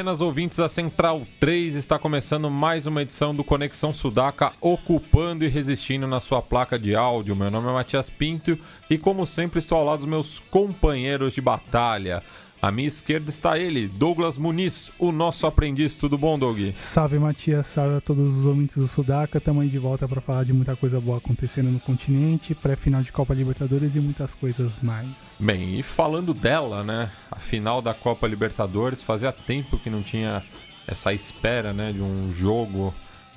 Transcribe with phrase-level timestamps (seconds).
[0.00, 5.48] Buenas ouvintes da Central 3, está começando mais uma edição do Conexão Sudaca, ocupando e
[5.48, 7.36] resistindo na sua placa de áudio.
[7.36, 11.42] Meu nome é Matias Pinto e, como sempre, estou ao lado dos meus companheiros de
[11.42, 12.22] batalha.
[12.62, 15.96] À minha esquerda está ele, Douglas Muniz, o nosso aprendiz.
[15.96, 16.58] Tudo bom, Doug?
[16.76, 17.66] Salve, Matias.
[17.68, 19.38] Salve a todos os ouvintes do Sudaca.
[19.38, 23.12] Estamos aí de volta para falar de muita coisa boa acontecendo no continente, pré-final de
[23.12, 25.08] Copa Libertadores e muitas coisas mais.
[25.38, 27.10] Bem, e falando dela, né?
[27.30, 30.42] A final da Copa Libertadores, fazia tempo que não tinha
[30.86, 31.92] essa espera, né?
[31.92, 32.92] De um jogo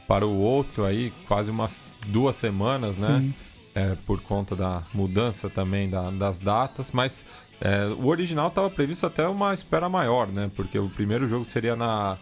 [0.05, 3.31] para o outro aí, quase umas duas semanas, né?
[3.73, 7.25] É, por conta da mudança também da, das datas, mas
[7.66, 10.52] é, o original estava previsto até uma espera maior, né?
[10.56, 12.17] Porque o primeiro jogo seria na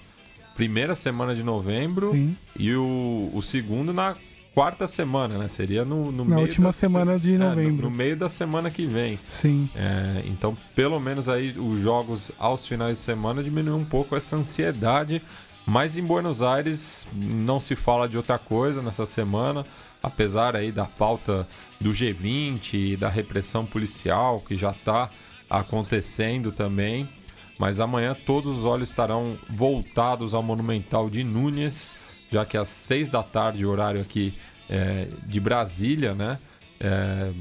[0.55, 2.35] primeira semana de novembro Sim.
[2.59, 4.15] e o, o segundo na
[4.53, 5.47] quarta semana, né?
[5.49, 7.89] Seria no, no Na meio última da se- semana de é, no- novembro.
[7.89, 9.17] no, meio da semana que vem.
[9.41, 9.67] Sim.
[9.75, 14.35] É, então, pelo menos aí os jogos aos finais de semana diminuem um pouco essa
[14.35, 15.21] ansiedade.
[15.65, 19.63] Mas em Buenos Aires não se fala de outra coisa nessa semana,
[20.03, 21.47] apesar aí da pauta
[21.79, 25.09] do G20 e da repressão policial que já está
[25.59, 27.07] acontecendo também.
[27.59, 31.93] Mas amanhã todos os olhos estarão voltados ao Monumental de Núñez,
[32.31, 34.33] já que às seis da tarde, horário aqui
[34.69, 36.39] é, de Brasília, né?
[36.81, 37.31] é,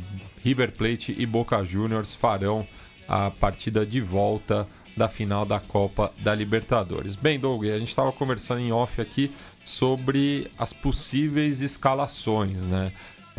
[0.45, 2.67] River Plate e Boca Juniors farão
[3.09, 7.17] a partida de volta da final da Copa da Libertadores.
[7.17, 12.93] Bem, Doug, a gente estava conversando em off aqui sobre as possíveis escalações, né?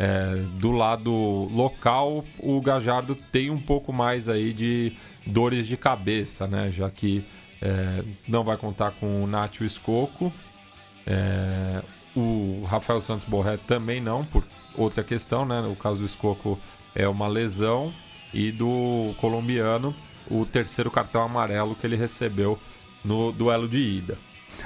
[0.04, 4.92] É, do lado local, o Gajardo tem um pouco mais aí de
[5.24, 6.72] dores de cabeça, né?
[6.72, 7.24] Já que
[7.60, 10.32] é, não vai contar com o Nacho Escoco,
[11.06, 11.80] é,
[12.16, 14.44] o Rafael Santos Borré também não, por
[14.76, 15.60] outra questão, né?
[15.60, 16.58] O caso do Escoco
[16.96, 17.92] é uma lesão
[18.34, 19.94] e do colombiano
[20.28, 22.58] o terceiro cartão amarelo que ele recebeu
[23.04, 24.18] no duelo de ida.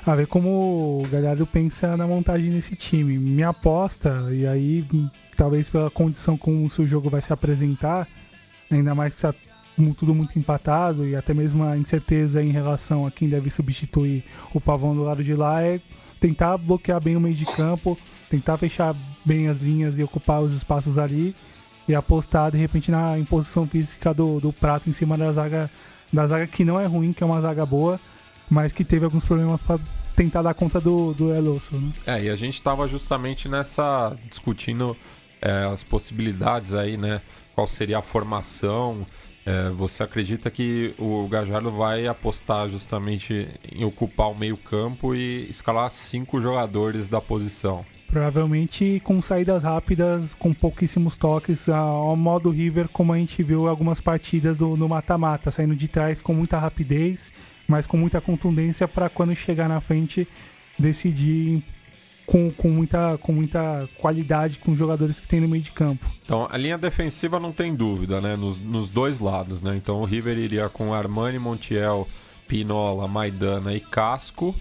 [0.05, 3.19] A ver como o Galhardo pensa na montagem desse time.
[3.19, 4.87] Minha aposta, e aí
[5.37, 8.07] talvez pela condição como o jogo vai se apresentar,
[8.71, 9.35] ainda mais que está
[9.99, 14.25] tudo muito empatado e até mesmo a incerteza em relação a quem deve substituir
[14.55, 15.81] o Pavão do lado de lá, é
[16.21, 17.99] tentar bloquear bem o meio de campo,
[18.31, 21.35] tentar fechar bem as linhas e ocupar os espaços ali
[21.89, 25.71] e apostar de repente na imposição física do, do Prato em cima da zaga,
[26.13, 28.01] da zaga que não é ruim, que é uma zaga boa,
[28.51, 29.79] mas que teve alguns problemas para
[30.15, 31.93] tentar dar conta do, do El Osso, né?
[32.07, 34.97] É, e a gente estava justamente nessa discutindo
[35.41, 37.21] é, as possibilidades aí, né?
[37.55, 39.07] Qual seria a formação?
[39.45, 45.49] É, você acredita que o Gajardo vai apostar justamente em ocupar o meio campo e
[45.49, 47.85] escalar cinco jogadores da posição?
[48.09, 53.69] Provavelmente com saídas rápidas, com pouquíssimos toques, ao modo River, como a gente viu em
[53.69, 57.31] algumas partidas do, no mata-mata, saindo de trás com muita rapidez,
[57.67, 60.27] mas com muita contundência para quando chegar na frente
[60.79, 61.63] decidir
[62.27, 66.05] com, com, muita, com muita qualidade com os jogadores que tem no meio de campo.
[66.25, 68.37] Então, a linha defensiva não tem dúvida, né?
[68.37, 69.77] Nos, nos dois lados, né?
[69.77, 72.07] Então, o River iria com Armani, Montiel,
[72.49, 74.55] Pinola, Maidana e Casco.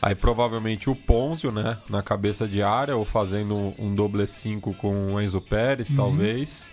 [0.00, 1.78] Aí, provavelmente, o Ponzio, né?
[1.88, 6.70] Na cabeça de área, ou fazendo um doble 5 com o Enzo Pérez, talvez.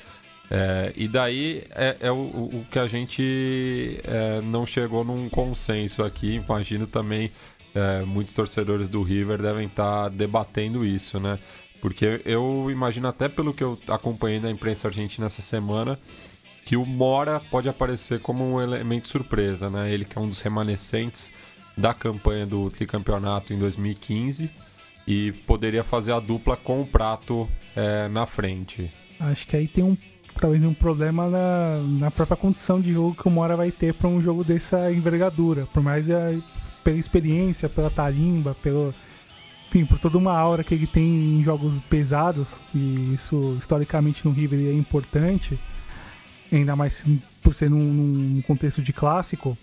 [0.51, 6.03] É, e daí é, é o, o que a gente é, não chegou num consenso
[6.03, 6.35] aqui.
[6.35, 7.31] Imagino também
[7.75, 11.37] é, muitos torcedores do River devem estar debatendo isso, né?
[11.81, 15.97] Porque eu imagino até pelo que eu acompanhei na imprensa argentina essa semana
[16.65, 19.91] que o Mora pode aparecer como um elemento surpresa, né?
[19.91, 21.31] Ele que é um dos remanescentes
[21.77, 24.49] da campanha do tricampeonato em 2015
[25.07, 28.91] e poderia fazer a dupla com o Prato é, na frente.
[29.19, 29.97] Acho que aí tem um
[30.39, 34.07] talvez um problema na, na própria condição de jogo que o Mora vai ter para
[34.07, 35.67] um jogo dessa envergadura.
[35.73, 36.33] Por mais a,
[36.83, 38.93] pela experiência, pela tarimba, pelo,
[39.67, 44.31] enfim, por toda uma aura que ele tem em jogos pesados, e isso historicamente no
[44.31, 45.59] River é importante,
[46.51, 47.03] ainda mais
[47.43, 49.57] por ser num, num contexto de clássico.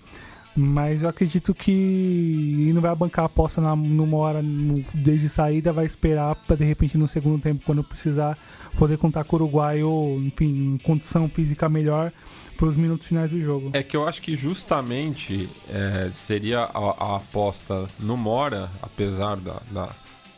[0.56, 5.70] Mas eu acredito que não vai bancar a aposta na, numa hora no- desde saída,
[5.73, 8.38] vai esperar para de repente no segundo tempo, quando precisar,
[8.79, 12.11] poder contar com o Uruguai ou, enfim, condição física melhor
[12.56, 13.70] para os minutos finais do jogo.
[13.75, 19.61] É que eu acho que justamente é, seria a, a aposta no Mora, apesar da,
[19.70, 19.91] da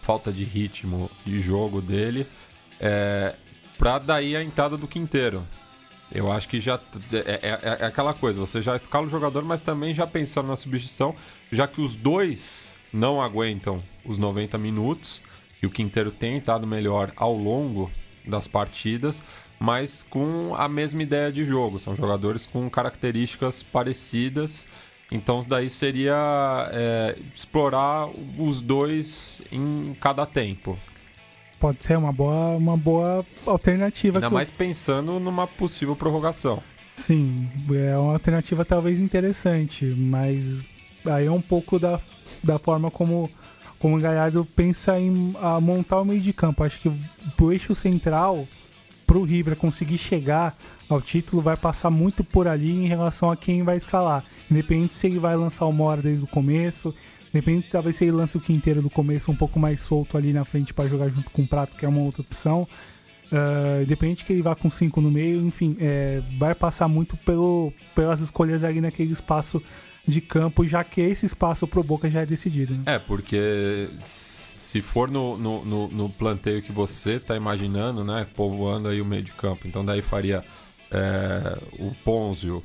[0.02, 2.26] falta de ritmo de jogo dele,
[2.80, 3.36] é,
[3.78, 5.44] para daí a entrada do Quinteiro.
[6.10, 6.80] Eu acho que já
[7.12, 10.56] é, é, é, aquela coisa, você já escala o jogador, mas também já pensando na
[10.56, 11.14] substituição,
[11.52, 15.20] já que os dois não aguentam os 90 minutos,
[15.62, 17.90] e o Quinteiro tem estado melhor ao longo
[18.24, 19.22] das partidas,
[19.58, 21.78] mas com a mesma ideia de jogo.
[21.78, 24.66] São jogadores com características parecidas.
[25.10, 28.08] Então, daí seria é, explorar
[28.38, 30.78] os dois em cada tempo.
[31.60, 34.18] Pode ser uma boa, uma boa alternativa.
[34.18, 34.54] Ainda mais eu...
[34.56, 36.62] pensando numa possível prorrogação.
[36.96, 40.44] Sim, é uma alternativa talvez interessante, mas
[41.06, 42.00] aí é um pouco da,
[42.42, 43.30] da forma como,
[43.78, 46.64] como o Galhardo pensa em a montar o meio de campo.
[46.64, 46.92] Acho que
[47.36, 48.46] pro eixo central
[49.06, 50.54] pro River conseguir chegar
[50.88, 54.24] ao título vai passar muito por ali em relação a quem vai escalar.
[54.50, 56.94] Independente se ele vai lançar o Mora desde o começo,
[57.34, 60.44] independente talvez se ele lance o Quinteiro do começo um pouco mais solto ali na
[60.44, 62.66] frente para jogar junto com o Prato, que é uma outra opção.
[63.30, 67.70] Uh, independente que ele vá com 5 no meio, enfim, é, vai passar muito pelo,
[67.94, 69.62] pelas escolhas ali naquele espaço
[70.06, 72.72] de campo, já que esse espaço pro Boca já é decidido.
[72.72, 72.82] Né?
[72.86, 78.88] É, porque se for no, no, no, no planteio que você está imaginando, né, povoando
[78.88, 80.42] aí o meio de campo, então daí faria
[80.90, 82.62] é, o Ponzio,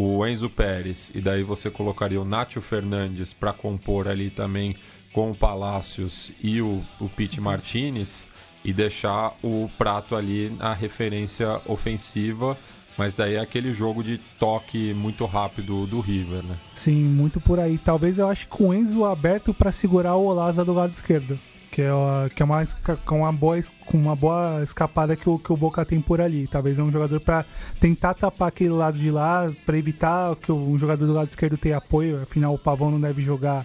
[0.00, 4.76] o Enzo Pérez, e daí você colocaria o Nátio Fernandes para compor ali também
[5.12, 8.28] com o Palácios e o, o Pete Martinez,
[8.64, 12.56] e deixar o Prato ali na referência ofensiva
[12.96, 16.56] mas daí é aquele jogo de toque muito rápido do River, né?
[16.74, 17.78] Sim, muito por aí.
[17.78, 21.38] Talvez eu acho que o Enzo aberto para segurar o Olaza do lado esquerdo.
[21.70, 21.90] Que é,
[22.34, 22.66] que é uma,
[23.10, 23.60] uma, boa,
[23.92, 26.48] uma boa escapada que o, que o Boca tem por ali.
[26.48, 27.44] Talvez é um jogador para
[27.80, 31.56] tentar tapar aquele lado de lá, para evitar que o um jogador do lado esquerdo
[31.58, 32.22] tenha apoio.
[32.22, 33.64] Afinal, o Pavão não deve jogar.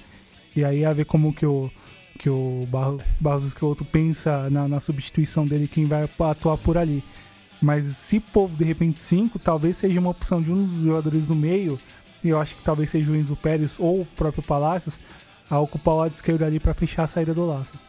[0.55, 1.71] E aí a ver como que o,
[2.19, 7.03] que o Barros, Barros Esqueloto pensa na, na substituição dele, quem vai atuar por ali.
[7.61, 11.35] Mas se for de repente 5, talvez seja uma opção de um dos jogadores do
[11.35, 11.79] meio,
[12.23, 14.95] e eu acho que talvez seja o Enzo Pérez ou o próprio Palácios,
[15.49, 17.82] a ocupar o lado esquerdo ali para fechar a saída do laço.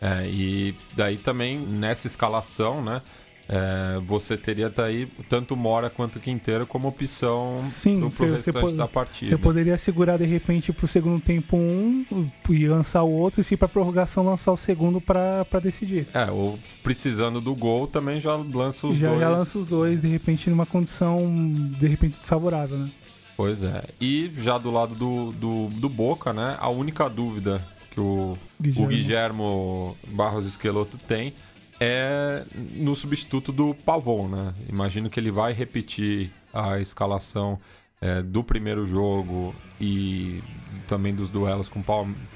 [0.00, 3.02] É, e daí também nessa escalação, né?
[3.50, 8.86] é, você teria daí tanto Mora quanto Quinteiro como opção Sim, pro, pro restante da
[8.86, 9.36] partida.
[9.36, 12.06] Você poderia segurar de repente pro segundo tempo um
[12.48, 16.06] e lançar o outro e se para prorrogação lançar o segundo para decidir.
[16.14, 19.20] É, ou precisando do gol também já lança os já, dois.
[19.20, 22.90] Já lança os dois de repente numa condição de repente desfavorável, né?
[23.36, 23.82] Pois é.
[24.00, 26.56] E já do lado do, do, do Boca, né?
[26.60, 27.60] A única dúvida
[27.90, 31.32] que o Guilherme, o Guilhermo Barros Esqueloto tem
[31.80, 32.44] é
[32.74, 34.54] no substituto do Pavon, né?
[34.68, 37.58] Imagino que ele vai repetir a escalação
[38.00, 40.42] é, do primeiro jogo e
[40.86, 41.82] também dos duelos com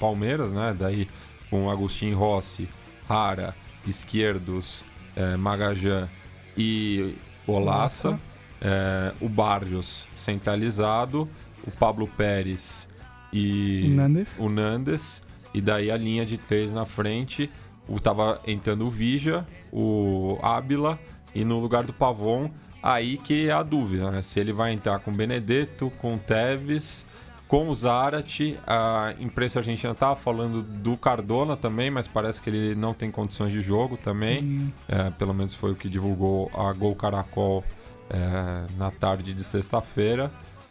[0.01, 0.75] Palmeiras, né?
[0.77, 1.07] Daí
[1.51, 2.67] com Agostinho Rossi,
[3.07, 3.55] Rara,
[3.87, 4.83] Esquerdos,
[5.15, 6.09] é, Magajan
[6.57, 7.15] e
[7.47, 8.19] Olaça,
[8.63, 11.29] é, o Barrios centralizado,
[11.67, 12.89] o Pablo Pérez
[13.31, 14.39] e Nandes.
[14.39, 15.23] o Nandes,
[15.55, 17.51] e daí a linha de três na frente
[17.89, 20.99] o, tava entrando o Vija, o Ábila
[21.35, 22.51] e no lugar do Pavon,
[22.83, 24.23] aí que é a dúvida, né?
[24.23, 27.07] Se ele vai entrar com Benedetto, com Teves,
[27.47, 28.59] com o Zarate.
[28.67, 33.53] A imprensa argentina tava falando do Cardona também, mas parece que ele não tem condições
[33.53, 34.73] de jogo também.
[34.89, 37.65] É, pelo menos foi o que divulgou a Gol Caracol
[38.11, 40.31] é, na tarde de sexta-feira.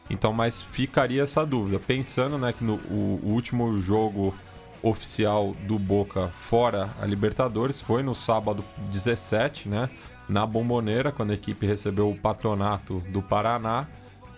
[0.09, 1.79] Então, mas ficaria essa dúvida.
[1.79, 4.33] Pensando né, que no o, o último jogo
[4.83, 9.89] oficial do Boca fora a Libertadores foi no sábado 17, né?
[10.27, 13.87] Na Bomboneira, quando a equipe recebeu o patronato do Paraná.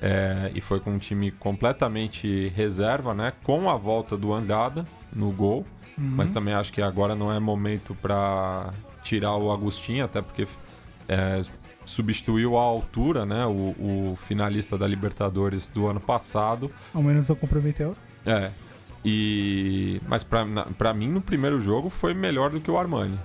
[0.02, 3.34] É, e foi com um time completamente reserva, né?
[3.44, 5.66] Com a volta do Angada no gol.
[5.98, 6.04] Uhum.
[6.16, 8.72] Mas também acho que agora não é momento para
[9.04, 10.48] tirar o Agostinho, até porque
[11.08, 11.44] é,
[11.86, 13.46] substituiu a altura, né?
[13.46, 16.72] O, o, finalista da Libertadores do ano passado.
[16.94, 17.96] Ao menos eu comprometeu.
[18.26, 18.52] É,
[19.06, 23.20] e mas para mim no primeiro jogo foi melhor do que o Armani.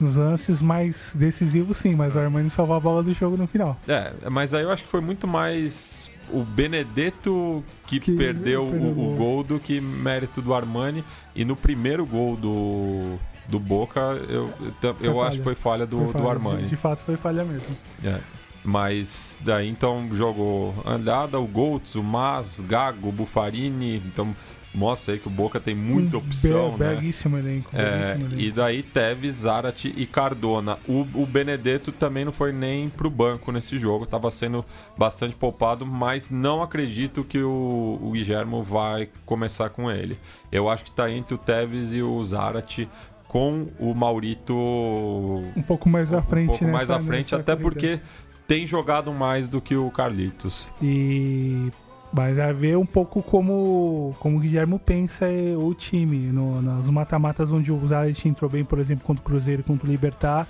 [0.00, 3.76] Nos lances mais decisivos sim, mas o Armani salvou a bola do jogo no final.
[3.88, 9.12] É, mas aí eu acho que foi muito mais o Benedetto que, que perdeu, o,
[9.12, 11.04] o, gol do que mérito do Armani.
[11.34, 13.18] E no primeiro gol do,
[13.48, 16.62] do Boca, eu, eu, eu acho que foi falha do, foi falha, do Armani.
[16.62, 17.76] De, de, fato foi falha mesmo.
[18.04, 18.20] É.
[18.64, 24.34] Mas daí então jogou Andada, o Goltz, o Mas, Gago, o Bufarini, então
[24.78, 26.94] mostra aí que o Boca tem muita opção, Be né?
[26.94, 27.70] Belíssimo elenco.
[27.74, 28.40] É, belíssimo elenco.
[28.40, 30.78] e daí Tevez, Zarate e Cardona.
[30.88, 34.64] O, o Benedetto também não foi nem pro banco nesse jogo, estava sendo
[34.96, 40.16] bastante poupado, mas não acredito que o, o Guilhermo vai começar com ele.
[40.52, 42.88] Eu acho que está entre o Tevez e o Zarate
[43.26, 47.62] com o Maurito um pouco mais à frente, um pouco mais à frente, até corrida.
[47.62, 48.00] porque
[48.46, 50.66] tem jogado mais do que o Carlitos.
[50.80, 51.70] E
[52.12, 56.18] mas vai ver um pouco como, como o Guilherme pensa é, o time.
[56.32, 59.86] No, nas mata-matas onde o Zarat entrou bem, por exemplo, contra o Cruzeiro e contra
[59.86, 60.46] o Libertar,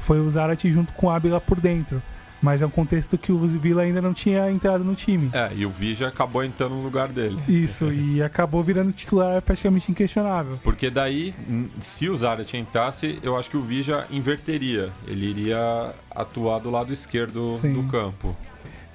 [0.00, 2.00] foi o Zarat junto com o Ábila por dentro.
[2.40, 5.30] Mas é um contexto que o Vila ainda não tinha entrado no time.
[5.32, 7.38] É, e o Vija acabou entrando no lugar dele.
[7.48, 10.58] Isso, e acabou virando titular praticamente inquestionável.
[10.64, 11.32] Porque daí,
[11.78, 14.90] se o Zarat entrasse, eu acho que o Vija inverteria.
[15.06, 17.74] Ele iria atuar do lado esquerdo Sim.
[17.74, 18.36] do campo.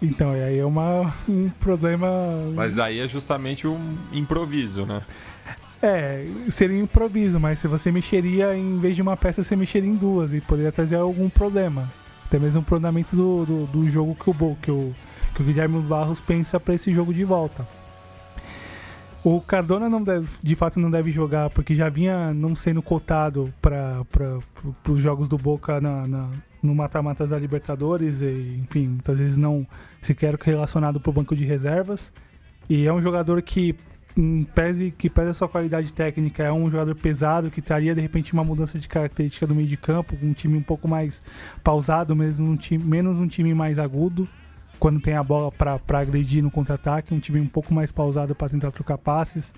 [0.01, 2.07] Então, e aí é uma, um problema.
[2.53, 5.01] Mas daí é justamente um improviso, né?
[5.81, 9.89] É, seria um improviso, mas se você mexeria, em vez de uma peça, você mexeria
[9.89, 11.87] em duas e poderia trazer algum problema.
[12.25, 14.93] Até mesmo o planejamento do, do, do jogo que o, que, o,
[15.35, 17.65] que o Guilherme Barros pensa para esse jogo de volta.
[19.23, 23.53] O Cardona não deve, de fato não deve jogar porque já vinha não sendo cotado
[23.61, 24.03] para
[24.87, 26.29] os jogos do Boca na, na-
[26.61, 29.65] no mata-matas da Libertadores e, enfim, muitas vezes não
[30.01, 32.11] sequer relacionado para o banco de reservas.
[32.69, 33.75] E é um jogador que
[34.55, 38.33] pese que pese a sua qualidade técnica, é um jogador pesado que traria de repente
[38.33, 41.21] uma mudança de característica do meio de campo, um time um pouco mais
[41.63, 44.27] pausado, mesmo um time, menos um time mais agudo
[44.79, 48.49] quando tem a bola para agredir no contra-ataque, um time um pouco mais pausado para
[48.49, 49.53] tentar trocar passes.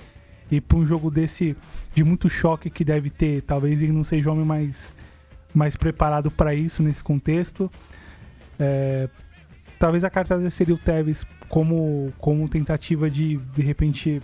[0.51, 1.55] E para um jogo desse
[1.93, 4.95] de muito choque que deve ter, talvez ele não seja o homem mais
[5.53, 7.71] mais preparado para isso nesse contexto.
[8.59, 9.09] É,
[9.79, 14.21] talvez a carta seria o Tevez como, como tentativa de de repente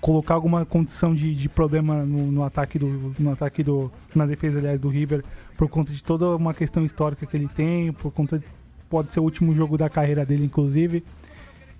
[0.00, 4.58] colocar alguma condição de, de problema no, no ataque do no ataque do na defesa
[4.58, 5.24] aliás do River
[5.56, 8.44] por conta de toda uma questão histórica que ele tem por conta de,
[8.88, 11.04] pode ser o último jogo da carreira dele inclusive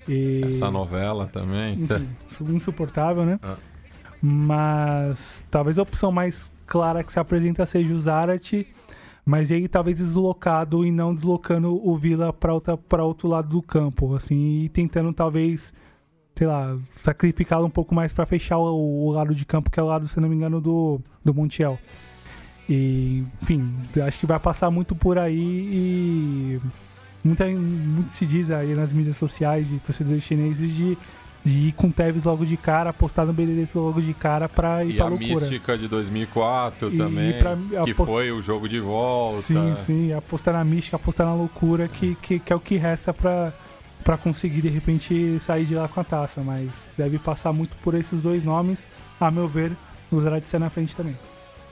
[0.08, 1.74] e, Essa novela também.
[1.80, 2.06] enfim,
[2.54, 3.56] insuportável né Ah.
[4.22, 8.66] mas talvez a opção mais clara que se apresenta seja o Zarat
[9.26, 14.62] mas ele talvez deslocado e não deslocando o Vila para outro lado do campo, assim,
[14.62, 15.74] e tentando talvez,
[16.36, 19.82] sei lá, sacrificá-lo um pouco mais para fechar o, o lado de campo, que é
[19.82, 21.76] o lado, se não me engano, do, do Montiel.
[22.68, 23.74] E, enfim,
[24.06, 26.60] acho que vai passar muito por aí e
[27.24, 30.96] muita, muito se diz aí nas mídias sociais de torcedores chineses de,
[31.46, 34.84] de ir com o Tevez logo de cara, apostar no Benedetto logo de cara pra
[34.84, 35.30] ir E pra a loucura.
[35.46, 39.42] mística de 2004 E- também, e pra- que apost- foi o jogo de volta.
[39.42, 43.14] Sim, sim, apostar na mística, apostar na loucura, que, que, que é o que resta
[43.14, 43.52] pra,
[44.02, 46.40] pra conseguir de repente sair de lá com a taça.
[46.42, 48.84] Mas deve passar muito por esses dois nomes,
[49.20, 49.70] a meu ver,
[50.10, 51.14] o Zarat ser na frente também.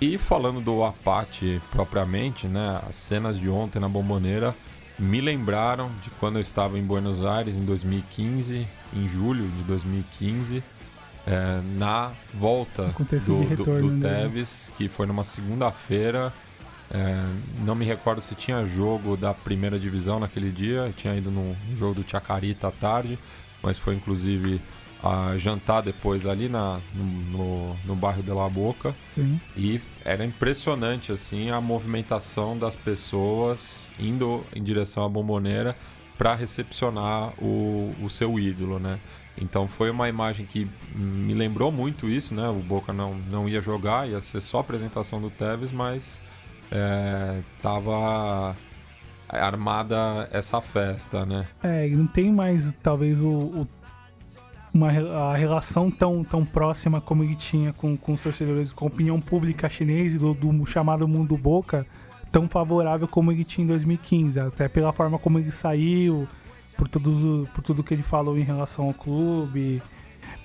[0.00, 4.54] E falando do Apache propriamente, né, as cenas de ontem na Bomboneira
[4.98, 10.64] me lembraram de quando eu estava em Buenos Aires em 2015, em julho de 2015,
[11.26, 14.00] é, na volta do, do- do dele.
[14.00, 16.34] Tevez, que foi numa segunda-feira.
[16.90, 17.14] É,
[17.58, 22.02] não me recordo se tinha jogo da primeira divisão naquele dia, tinha ido no jogo
[22.02, 23.18] do Chacarita à tarde,
[23.62, 24.62] mas foi inclusive
[24.98, 28.96] a jantar depois ali na, no, no, no bairro de La Boca.
[29.14, 29.40] Sim.
[29.56, 35.76] E era impressionante assim a movimentação das pessoas indo em direção à bomboneira
[36.16, 38.98] para recepcionar o, o seu ídolo, né?
[39.36, 42.48] Então foi uma imagem que me lembrou muito isso, né?
[42.48, 46.22] O Boca não, não ia jogar, ia ser só a apresentação do Tevez, mas
[46.70, 48.54] é, tava
[49.28, 51.44] armada essa festa, né?
[51.62, 53.66] É, não tem mais talvez o, o-
[54.72, 58.88] uma, a relação tão, tão próxima como ele tinha com, com os torcedores, com a
[58.88, 61.86] opinião pública chinesa do, do chamado mundo boca,
[62.34, 66.26] tão favorável como ele tinha em 2015, até pela forma como ele saiu,
[66.76, 69.80] por, todos, por tudo que ele falou em relação ao clube,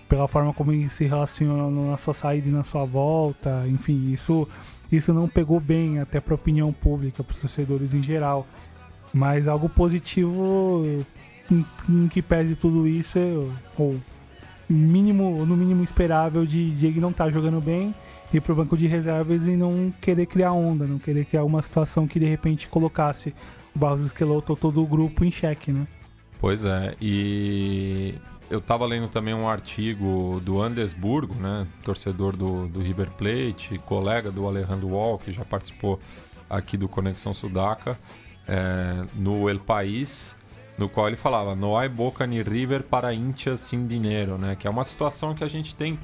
[0.08, 4.48] pela forma como ele se relaciona na sua saída e na sua volta, enfim, isso,
[4.92, 8.46] isso não pegou bem até para a opinião pública, para os torcedores em geral.
[9.12, 10.86] Mas algo positivo
[11.50, 13.18] em, em que pese tudo isso,
[13.76, 14.00] ou
[14.70, 17.96] mínimo, no mínimo esperável de, de ele não estar jogando bem,
[18.34, 22.08] ir pro banco de reservas e não querer criar onda, não querer criar uma situação
[22.08, 23.34] que de repente colocasse
[23.76, 25.88] o Barros Esqueloto ou todo o grupo em xeque, né?
[26.40, 28.16] Pois é, e
[28.50, 34.32] eu tava lendo também um artigo do Andesburgo, né, torcedor do, do River Plate, colega
[34.32, 36.00] do Alejandro Wall, que já participou
[36.50, 37.98] aqui do Conexão Sudaca,
[38.48, 40.36] é, no El País,
[40.80, 44.56] no qual ele falava no hay boca ni river para hinchas sin dinheiro, né?
[44.56, 46.00] Que é uma situação que a gente tem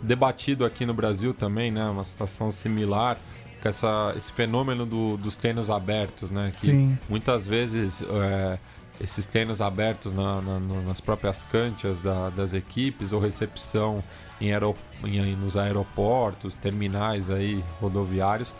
[0.00, 1.84] debatido aqui no Brasil também, né?
[1.84, 3.18] Uma situação similar
[3.60, 6.52] com essa, esse fenômeno do, dos tênis abertos, né?
[6.60, 6.98] Que Sim.
[7.08, 8.58] muitas vezes é,
[9.00, 14.04] esses tênis abertos na, na, nas próprias canchas da, das equipes ou recepção
[14.40, 18.54] em, aerop em, nos aeroportos, terminais aí rodoviários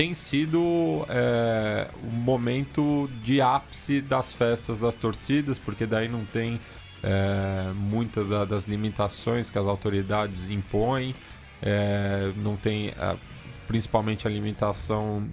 [0.00, 6.58] tem sido é, um momento de ápice das festas das torcidas, porque daí não tem
[7.02, 11.14] é, muitas das limitações que as autoridades impõem,
[11.60, 12.94] é, não tem
[13.68, 15.28] principalmente a limitação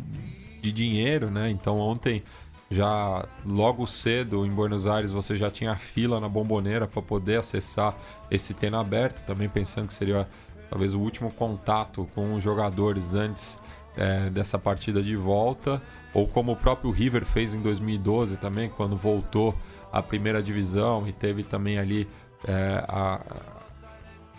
[0.62, 1.50] de dinheiro, né?
[1.50, 2.22] Então ontem
[2.70, 7.96] já logo cedo em Buenos Aires você já tinha fila na bomboneira para poder acessar
[8.30, 10.28] esse treino aberto, também pensando que seria
[10.70, 13.58] talvez o último contato com os jogadores antes
[13.98, 15.82] é, dessa partida de volta,
[16.14, 19.56] ou como o próprio River fez em 2012 também, quando voltou
[19.92, 22.08] à primeira divisão e teve também ali
[22.48, 23.20] é, a,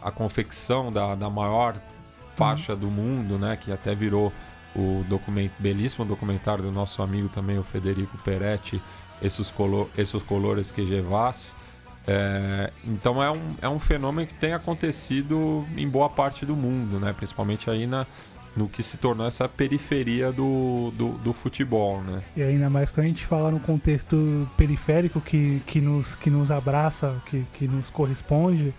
[0.02, 1.80] a confecção da, da maior
[2.36, 4.32] faixa do mundo, né, que até virou
[4.76, 8.80] o documento, belíssimo documentário do nosso amigo também, o Federico Peretti,
[9.20, 11.52] Esses, color, Esses Colores que Gevas.
[12.06, 16.98] É, então é um, é um fenômeno que tem acontecido em boa parte do mundo,
[16.98, 17.12] né?
[17.12, 18.06] principalmente aí na,
[18.58, 22.22] no que se tornou essa periferia do, do, do, futebol, né?
[22.36, 26.50] E ainda mais quando a gente fala no contexto periférico que, que, nos, que nos
[26.50, 28.74] abraça, que, que nos corresponde,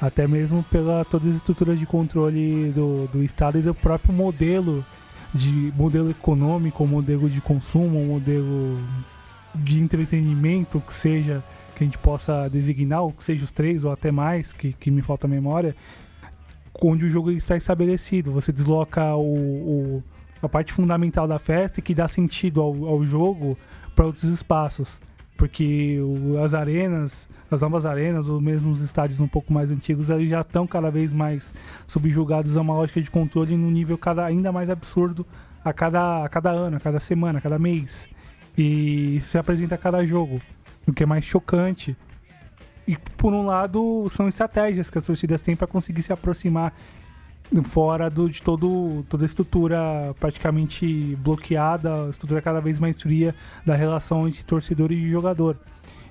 [0.00, 4.84] até mesmo pela todas as estruturas de controle do, do Estado e do próprio modelo
[5.34, 8.78] de modelo econômico, modelo de consumo, modelo
[9.54, 11.42] de entretenimento que seja
[11.74, 14.90] que a gente possa designar, ou que seja os três ou até mais, que, que
[14.90, 15.76] me falta a memória,
[16.80, 18.32] onde o jogo está estabelecido.
[18.32, 20.02] Você desloca o, o
[20.40, 23.58] a parte fundamental da festa que dá sentido ao, ao jogo
[23.94, 25.00] para outros espaços.
[25.36, 30.10] Porque o, as arenas, as novas arenas, ou mesmo os estádios um pouco mais antigos,
[30.10, 31.52] eles já estão cada vez mais
[31.86, 35.26] subjugados a uma lógica de controle num nível cada, ainda mais absurdo
[35.64, 38.08] a cada, a cada ano, a cada semana, a cada mês.
[38.56, 40.40] E isso se apresenta a cada jogo,
[40.86, 41.96] o que é mais chocante
[42.88, 46.72] e por um lado são estratégias que as torcidas têm para conseguir se aproximar
[47.64, 49.78] fora do, de todo, toda a estrutura
[50.18, 53.34] praticamente bloqueada, a estrutura cada vez mais fria
[53.64, 55.58] da relação entre torcedor e jogador.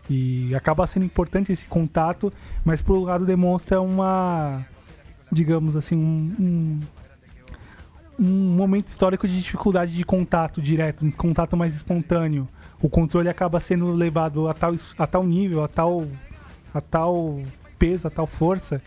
[0.08, 2.32] E acaba sendo importante esse contato,
[2.64, 4.64] mas por um lado demonstra uma,
[5.32, 6.80] digamos assim, um, um,
[8.20, 12.48] um momento histórico de dificuldade de contato direto, um contato mais espontâneo.
[12.80, 16.06] O controle acaba sendo levado a tal, a tal nível, a tal
[16.78, 17.40] a tal
[17.78, 18.82] peso, a tal força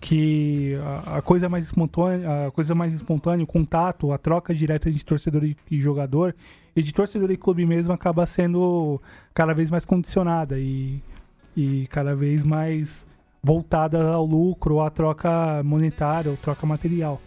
[0.00, 4.90] que a, a coisa mais espontânea, a coisa mais espontânea, o contato, a troca direta
[4.90, 6.34] de torcedor e, e jogador
[6.74, 9.00] e de torcedor e clube mesmo acaba sendo
[9.32, 11.02] cada vez mais condicionada e,
[11.56, 13.06] e cada vez mais
[13.42, 17.20] voltada ao lucro, à troca monetária ou troca material.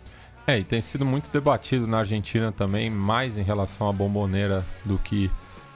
[0.45, 4.97] É, e tem sido muito debatido na Argentina também, mais em relação à bomboneira do
[4.97, 5.29] que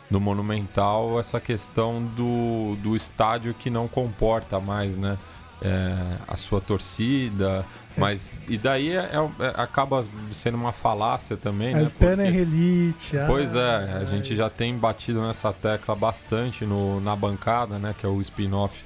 [0.10, 5.18] no Monumental essa questão do, do estádio que não comporta mais, né?
[5.62, 5.96] É,
[6.28, 8.00] a sua torcida, é.
[8.00, 11.90] mas e daí é, é, é, acaba sendo uma falácia também, né?
[11.98, 13.16] Porque, relite.
[13.28, 17.96] Pois é, a gente já tem batido nessa tecla bastante no, na bancada, né?
[17.98, 18.78] Que é o spin-off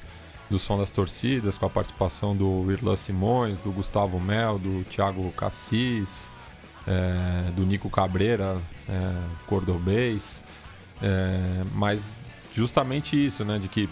[0.49, 5.31] do Som das Torcidas, com a participação do Irlan Simões, do Gustavo Mel, do Thiago
[5.31, 6.29] Cassis,
[6.87, 9.13] é, do Nico Cabreira, é,
[9.45, 10.41] cordobês.
[11.01, 12.15] É, mas
[12.51, 13.59] justamente isso, né?
[13.59, 13.89] De que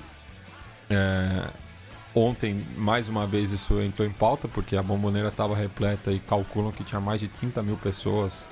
[0.89, 1.53] é,
[2.13, 6.71] ontem, mais uma vez, isso entrou em pauta, porque a bomboneira estava repleta e calculam
[6.71, 8.49] que tinha mais de 30 mil pessoas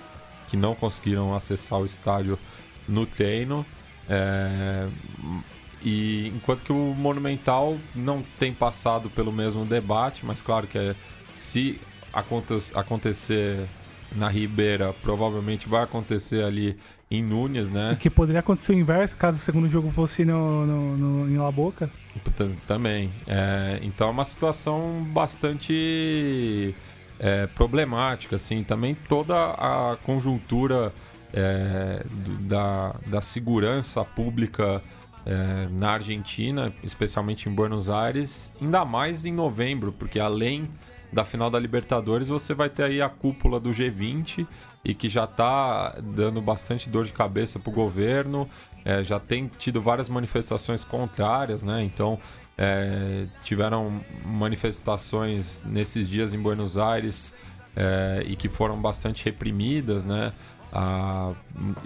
[0.48, 2.40] que não conseguiram acessar o estádio
[2.88, 3.66] no treino.
[4.08, 4.90] É,
[5.82, 10.96] e enquanto que o Monumental não tem passado pelo mesmo debate, mas claro que é,
[11.34, 11.82] se
[12.74, 13.70] acontecer
[14.16, 16.78] na Ribeira, provavelmente vai acontecer ali
[17.10, 17.96] em Núñez, né?
[18.00, 21.52] Que poderia acontecer o inverso, caso o segundo jogo fosse no, no, no em La
[21.52, 21.90] Boca.
[22.68, 23.12] Também.
[23.28, 26.74] É, então é uma situação bastante
[27.20, 28.64] é, problemática, assim.
[28.64, 30.94] Também toda a conjuntura
[31.34, 32.04] é,
[32.42, 34.82] da, da segurança pública
[35.26, 40.70] é, na Argentina, especialmente em Buenos Aires, ainda mais em novembro, porque além
[41.14, 44.48] da final da Libertadores, você vai ter aí a cúpula do G20
[44.84, 48.50] e que já está dando bastante dor de cabeça para o governo,
[48.84, 51.84] é, já tem tido várias manifestações contrárias, né?
[51.84, 52.20] Então
[52.58, 57.34] é, tiveram manifestações nesses dias em Buenos Aires
[57.76, 60.34] é, e que foram bastante reprimidas, né?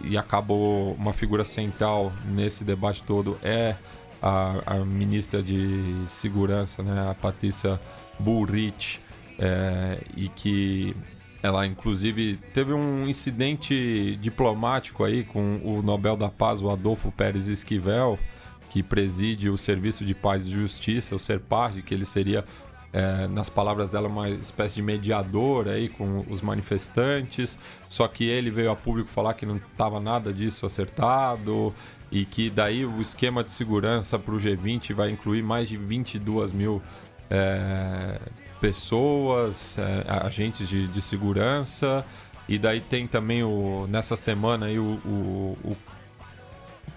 [0.06, 3.76] E acabou uma figura central nesse debate todo é
[4.22, 7.80] a, a ministra de Segurança, né, a Patrícia
[8.18, 9.00] Bullrich,
[9.40, 10.96] é, e que
[11.42, 17.48] ela inclusive teve um incidente diplomático aí com o Nobel da Paz, o Adolfo Pérez
[17.48, 18.18] Esquivel,
[18.70, 22.44] que preside o Serviço de Paz e Justiça, o SERPAG, que ele seria
[22.92, 27.58] é, nas palavras dela, uma espécie de mediador aí com os manifestantes.
[27.88, 31.74] Só que ele veio a público falar que não estava nada disso acertado
[32.12, 36.52] e que daí o esquema de segurança para o G20 vai incluir mais de 22
[36.52, 36.82] mil
[37.30, 38.20] é,
[38.60, 42.06] pessoas, é, agentes de, de, segurança.
[42.48, 45.78] E daí tem também o, nessa semana aí o, o, o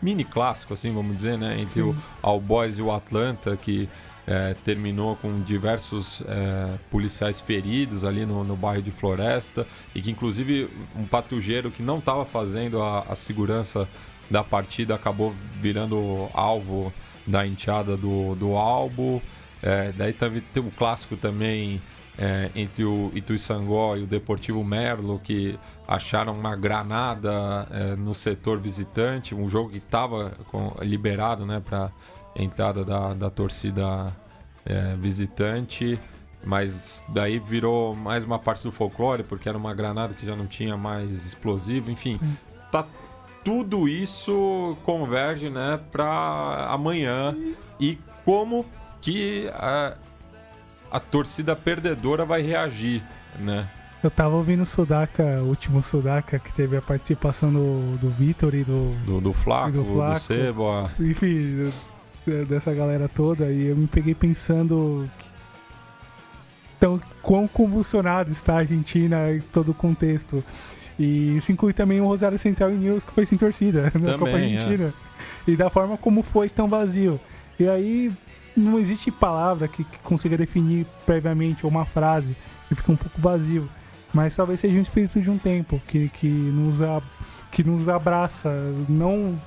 [0.00, 1.60] mini clássico, assim, vamos dizer, né?
[1.60, 1.90] Entre Sim.
[1.90, 3.88] o All Boys e o Atlanta, que
[4.26, 10.10] é, terminou com diversos é, policiais feridos ali no, no, bairro de Floresta e que
[10.10, 13.88] inclusive um patrulheiro que não estava fazendo a, a, segurança
[14.30, 16.92] da partida acabou virando alvo
[17.26, 19.20] da enteada do, do albo.
[19.62, 21.80] É, daí teve, teve o clássico também
[22.18, 28.58] é, entre o Ituiçangó e o Deportivo Merlo, que acharam uma granada é, no setor
[28.58, 30.32] visitante, um jogo que estava
[30.82, 31.90] liberado né, para
[32.36, 34.14] entrada da, da torcida
[34.64, 35.98] é, visitante,
[36.44, 40.46] mas daí virou mais uma parte do folclore, porque era uma granada que já não
[40.46, 42.34] tinha mais explosivo, enfim, hum.
[42.70, 42.86] tá
[43.44, 47.34] tudo isso converge né, para amanhã
[47.78, 48.66] e como
[49.00, 49.94] que a,
[50.90, 53.02] a torcida perdedora vai reagir,
[53.38, 53.68] né?
[54.02, 58.54] Eu tava ouvindo o Sudaka, o último Sudaka, que teve a participação do, do Vitor
[58.54, 58.90] e do.
[59.04, 60.90] Do, do Flaco, do, Flaco, do Sebo.
[60.98, 61.70] Enfim,
[62.48, 65.06] dessa galera toda, e eu me peguei pensando.
[66.78, 70.42] Então, quão convulsionado está a Argentina em todo o contexto.
[70.98, 74.32] E isso inclui também o Rosário Central e News, que foi sem torcida na Copa
[74.32, 74.94] Argentina.
[75.46, 75.50] É.
[75.50, 77.20] E da forma como foi tão vazio.
[77.58, 78.10] E aí,
[78.60, 82.36] não existe palavra que, que consiga definir previamente uma frase
[82.70, 83.68] e fica um pouco vazio.
[84.12, 87.00] Mas talvez seja um espírito de um tempo que, que, nos, a,
[87.52, 88.50] que nos abraça,
[88.88, 89.40] não,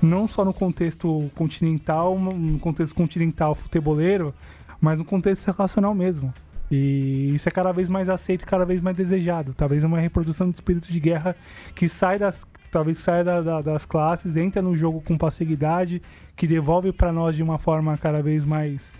[0.00, 4.34] não só no contexto continental, no contexto continental futeboleiro,
[4.80, 6.32] mas no contexto relacional mesmo.
[6.70, 9.52] E isso é cada vez mais aceito cada vez mais desejado.
[9.54, 11.34] Talvez uma reprodução do espírito de guerra
[11.74, 16.00] que sai das, talvez saia da, da, das classes, entra no jogo com passividade,
[16.40, 18.90] que devolve para nós de uma forma cada vez mais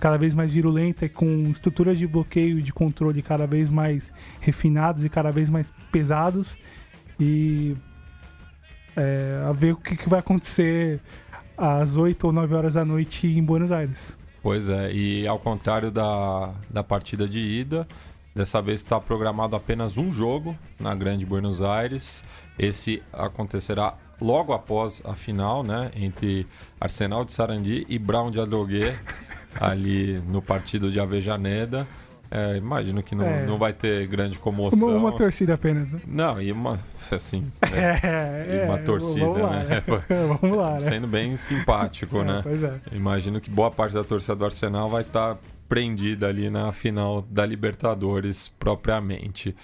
[0.00, 4.12] cada vez mais virulenta e com estruturas de bloqueio e de controle cada vez mais
[4.40, 6.56] refinados e cada vez mais pesados
[7.20, 7.76] e
[8.96, 11.00] é, a ver o que, que vai acontecer
[11.56, 14.00] às 8 ou 9 horas da noite em Buenos Aires.
[14.42, 17.86] Pois é, e ao contrário da, da partida de ida,
[18.34, 22.24] dessa vez está programado apenas um jogo na Grande Buenos Aires.
[22.58, 26.46] Esse acontecerá logo após a final, né, entre
[26.80, 28.96] Arsenal de Sarandi e Brown de Adrogué,
[29.58, 31.86] ali no partido de Avejaneda.
[32.30, 33.46] É, imagino que não, é.
[33.46, 34.88] não vai ter grande comoção.
[34.88, 36.00] Uma, uma torcida apenas, né?
[36.06, 36.78] Não, e uma,
[37.10, 38.00] assim, né?
[38.62, 39.82] é, uma torcida, vamos lá, né?
[40.42, 40.80] vamos lá, né?
[40.82, 42.40] Sendo bem simpático, é, né?
[42.42, 42.74] Pois é.
[42.92, 47.22] Imagino que boa parte da torcida do Arsenal vai estar tá prendida ali na final
[47.22, 49.54] da Libertadores propriamente.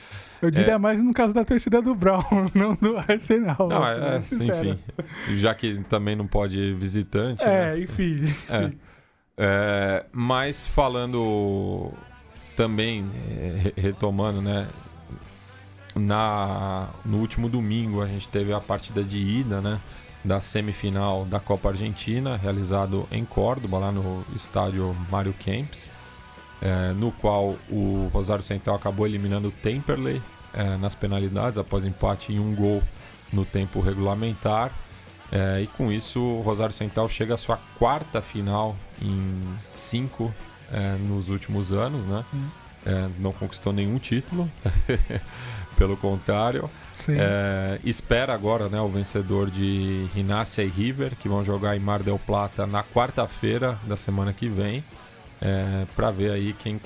[0.42, 0.78] Eu diria é...
[0.78, 2.22] mais no caso da torcida do Brown,
[2.54, 3.68] não do Arsenal.
[3.68, 4.78] Não, é, enfim.
[5.36, 7.42] Já que também não pode visitante.
[7.42, 7.80] É, né?
[7.80, 8.34] enfim.
[8.48, 8.70] É.
[9.36, 11.92] É, mas falando
[12.56, 14.68] também, é, retomando, né?
[15.96, 19.80] Na, no último domingo a gente teve a partida de ida, né?
[20.24, 25.90] Da semifinal da Copa Argentina, realizado em Córdoba, lá no estádio Mário Kempis
[26.64, 30.22] é, no qual o Rosário Central acabou eliminando o Temperley
[30.54, 32.82] é, nas penalidades após empate em um gol
[33.30, 34.72] no tempo regulamentar.
[35.30, 40.34] É, e com isso o Rosário Central chega à sua quarta final em cinco
[40.72, 42.24] é, nos últimos anos, né?
[42.32, 42.48] Hum.
[42.86, 44.50] É, não conquistou nenhum título,
[45.76, 46.70] pelo contrário.
[47.12, 52.02] É, espera agora né, o vencedor de Rinácia e River, que vão jogar em Mar
[52.02, 54.82] del Plata na quarta-feira da semana que vem
[55.40, 56.80] é, para ver aí quem,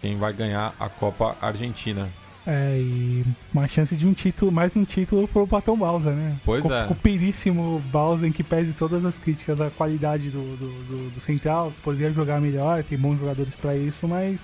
[0.00, 2.08] quem vai ganhar a Copa Argentina.
[2.46, 6.36] É, e uma chance de um título, mais um título pro Patão Balsa, né?
[6.44, 6.86] Pois Co é.
[6.86, 11.72] Copeiríssimo Balsa, em que pese todas as críticas à qualidade do, do, do, do Central,
[11.82, 14.38] poderia jogar melhor, tem bons jogadores para isso, mas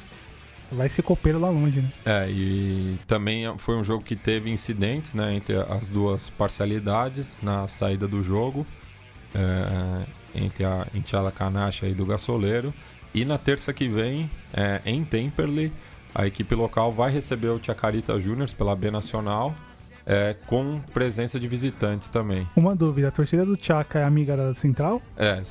[0.72, 1.88] vai ser copeiro lá longe, né?
[2.04, 7.66] É, e também foi um jogo que teve incidentes, né, entre as duas parcialidades na
[7.68, 8.66] saída do jogo,
[9.34, 12.72] é, entre a Intiala Canacha e do Gasoleiro.
[13.12, 15.72] E na terça que vem, é, em Temperley,
[16.14, 19.54] a equipe local vai receber o Chacarita Juniors pela B Nacional.
[20.06, 22.46] É, com presença de visitantes também.
[22.56, 25.00] Uma dúvida, a torcida do Chaka é amiga da Central?
[25.16, 25.42] É,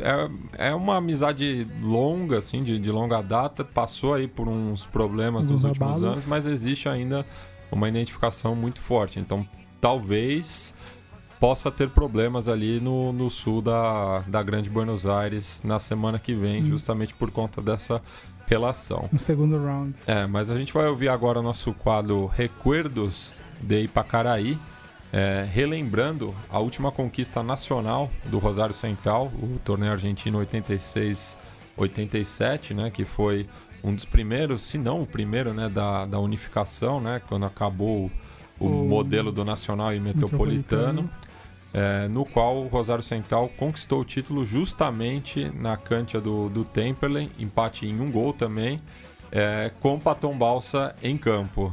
[0.00, 5.46] é, é uma amizade longa, assim, de, de longa data, passou aí por uns problemas
[5.46, 6.04] nos últimos abalos.
[6.04, 7.24] anos, mas existe ainda
[7.70, 9.18] uma identificação muito forte.
[9.18, 9.46] Então,
[9.80, 10.74] talvez
[11.40, 16.34] possa ter problemas ali no, no sul da, da Grande Buenos Aires na semana que
[16.34, 16.66] vem, hum.
[16.66, 18.00] justamente por conta dessa
[18.46, 19.08] relação.
[19.10, 19.94] No segundo round.
[20.06, 24.58] É, mas a gente vai ouvir agora nosso quadro Recuerdos de Ipacaraí,
[25.12, 33.04] é, relembrando a última conquista nacional do Rosário Central, o torneio argentino 86-87, né, que
[33.04, 33.46] foi
[33.84, 38.10] um dos primeiros, se não o primeiro, né, da, da unificação, né, quando acabou
[38.58, 41.22] o, o modelo do Nacional e Metropolitano, metropolitano.
[41.74, 47.30] É, no qual o Rosário Central conquistou o título justamente na cancha do, do Temperley,
[47.38, 48.78] empate em um gol também,
[49.30, 51.72] é, com o Paton Balsa em campo.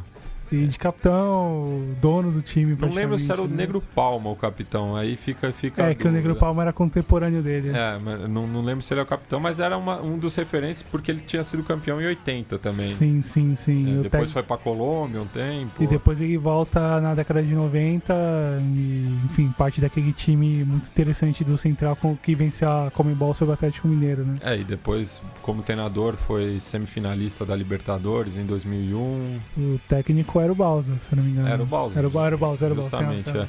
[0.52, 2.76] E de capitão, dono do time.
[2.80, 3.58] Não lembro se era o né?
[3.58, 5.52] Negro Palma o capitão, aí fica.
[5.52, 7.70] fica é, que o Negro Palma era contemporâneo dele.
[7.70, 10.36] É, mas não, não lembro se ele é o capitão, mas era uma, um dos
[10.36, 12.96] referentes porque ele tinha sido campeão em 80 também.
[12.96, 14.00] Sim, sim, sim.
[14.00, 15.84] É, depois foi pra Colômbia um tempo.
[15.84, 18.14] E depois ele volta na década de 90,
[18.62, 23.54] e, enfim, parte daquele time muito interessante do Central que vence a Comembol sobre o
[23.54, 24.38] Atlético Mineiro, né?
[24.42, 29.40] É, e depois, como treinador, foi semifinalista da Libertadores em 2001.
[29.58, 31.48] O técnico era o Bowser, se não me engano.
[31.48, 31.98] Era o Bowser.
[31.98, 33.00] Era o, era o Bowser, era o Bowser.
[33.00, 33.48] Justamente, é.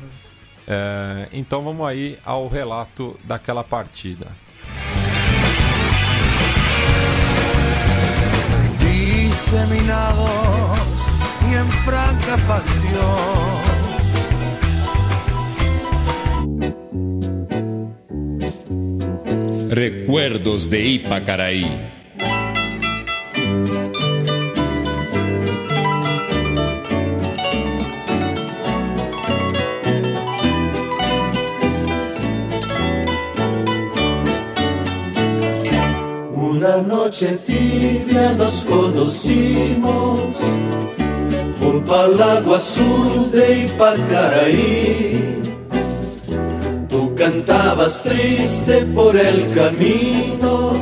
[0.69, 1.29] é.
[1.33, 4.27] Então vamos aí ao relato daquela partida.
[9.51, 10.21] Diseminados
[11.49, 13.81] e em franca pasión.
[19.73, 21.91] Recuerdos de Ipacaraí.
[36.69, 40.21] Noche tibia nos conocimos
[41.59, 45.43] junto al agua azul de Ipacaraí.
[46.89, 50.73] Tú cantabas triste por el camino,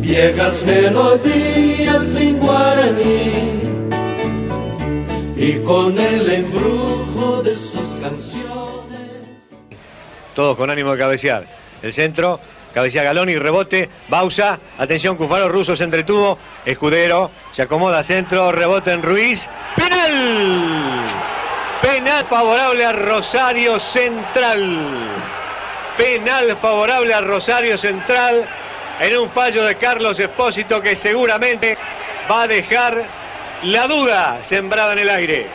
[0.00, 3.60] viejas melodías sin guaraní.
[5.36, 8.50] Y con el embrujo de sus canciones.
[10.34, 11.46] Todos con ánimo de cabecear.
[11.82, 12.40] El centro
[12.74, 13.88] Cabecea Galón y rebote.
[14.08, 14.58] Bausa.
[14.78, 16.38] Atención, Cufaro Russo se entretuvo.
[16.64, 17.30] Escudero.
[17.50, 18.52] Se acomoda centro.
[18.52, 19.48] Rebote en Ruiz.
[19.76, 21.06] ¡Penal!
[21.82, 24.78] Penal favorable a Rosario Central.
[25.96, 28.46] Penal favorable a Rosario Central.
[29.00, 31.76] En un fallo de Carlos Espósito que seguramente
[32.30, 33.02] va a dejar
[33.62, 35.46] la duda sembrada en el aire.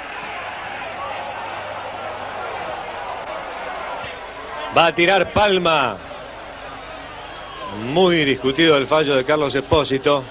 [4.75, 5.95] Va a tirar Palma.
[7.84, 10.24] Muy discutido el fallo de Carlos Espósito.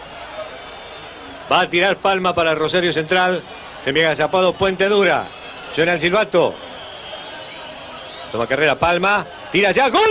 [1.50, 3.42] Va a tirar palma para Rosario Central.
[3.82, 5.24] Se envía Zapado Puente Dura.
[5.74, 6.54] Suena el silbato.
[8.32, 9.26] Toma carrera Palma.
[9.52, 9.88] Tira ya.
[9.88, 10.02] ¡Gol!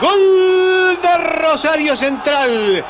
[0.00, 2.84] ¡Gol de Rosario Central!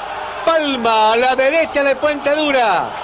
[0.44, 3.01] Palma a la derecha de Puente Dura.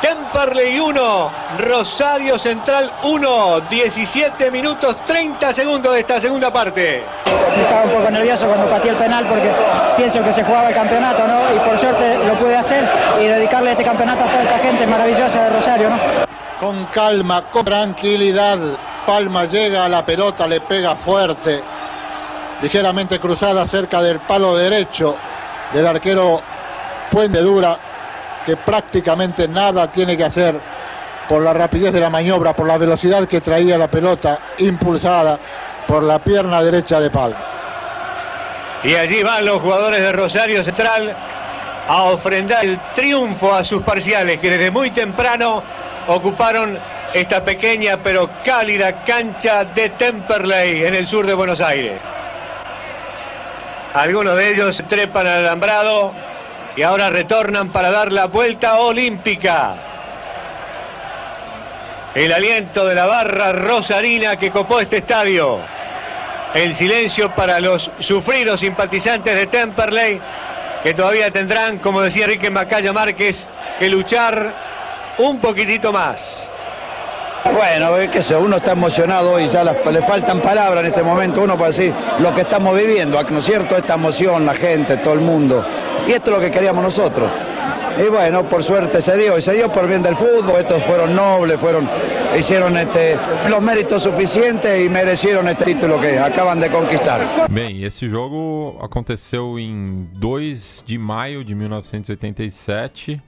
[0.00, 7.02] Temperley 1, Rosario Central 1, 17 minutos 30 segundos de esta segunda parte.
[7.56, 9.50] Estaba un poco nervioso cuando pateé el penal porque
[9.96, 11.40] pienso que se jugaba el campeonato, ¿no?
[11.54, 12.84] Y por suerte lo pude hacer
[13.20, 15.96] y dedicarle este campeonato a toda esta gente maravillosa de Rosario, ¿no?
[16.60, 18.58] Con calma, con tranquilidad,
[19.06, 21.62] Palma llega a la pelota, le pega fuerte,
[22.60, 25.16] ligeramente cruzada cerca del palo derecho
[25.72, 26.40] del arquero
[27.10, 27.78] Puente Dura
[28.46, 30.54] que prácticamente nada tiene que hacer
[31.28, 35.36] por la rapidez de la maniobra, por la velocidad que traía la pelota impulsada
[35.86, 37.36] por la pierna derecha de Palma.
[38.84, 41.12] Y allí van los jugadores de Rosario Central
[41.88, 45.62] a ofrendar el triunfo a sus parciales que desde muy temprano
[46.06, 46.78] ocuparon
[47.12, 52.00] esta pequeña pero cálida cancha de Temperley en el sur de Buenos Aires.
[53.94, 56.12] Algunos de ellos trepan al alambrado
[56.76, 59.74] y ahora retornan para dar la vuelta olímpica.
[62.14, 65.58] El aliento de la barra rosarina que copó este estadio.
[66.54, 70.20] El silencio para los sufridos simpatizantes de Temperley
[70.82, 74.52] que todavía tendrán, como decía Enrique Macaya Márquez, que luchar
[75.18, 76.48] un poquitito más.
[77.52, 81.42] Bueno, es que eso, uno está emocionado y ya le faltan palabras en este momento,
[81.42, 83.76] uno para decir lo que estamos viviendo, ¿no es cierto?
[83.76, 85.64] Esta emoción, la gente, todo el mundo.
[86.06, 87.30] Y esto es lo que queríamos nosotros.
[87.98, 91.14] Y bueno, por suerte se dio, y se dio por bien del fútbol, estos fueron
[91.16, 91.88] nobles, fueron,
[92.38, 93.16] hicieron este,
[93.48, 97.48] los méritos suficientes y merecieron este título que acaban de conquistar.
[97.50, 103.22] Bem, esse jogo aconteceu em 2 de maio de 1987,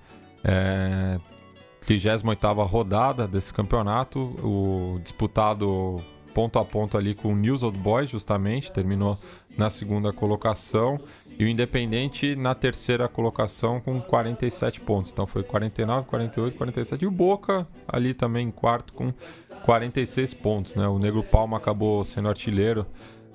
[0.44, 1.16] é,
[1.86, 5.96] 38ª rodada desse campeonato, o disputado
[6.34, 9.16] ponto a ponto ali com o News Old Boys, justamente, terminou
[9.56, 11.00] na segunda colocação,
[11.38, 15.12] e o Independente na terceira colocação com 47 pontos.
[15.12, 17.05] Então foi 49, 48, 47.
[17.05, 19.12] E o Boca ali também em quarto com
[19.64, 20.74] 46 pontos.
[20.74, 20.88] Né?
[20.88, 22.85] O Negro Palma acabou sendo artilheiro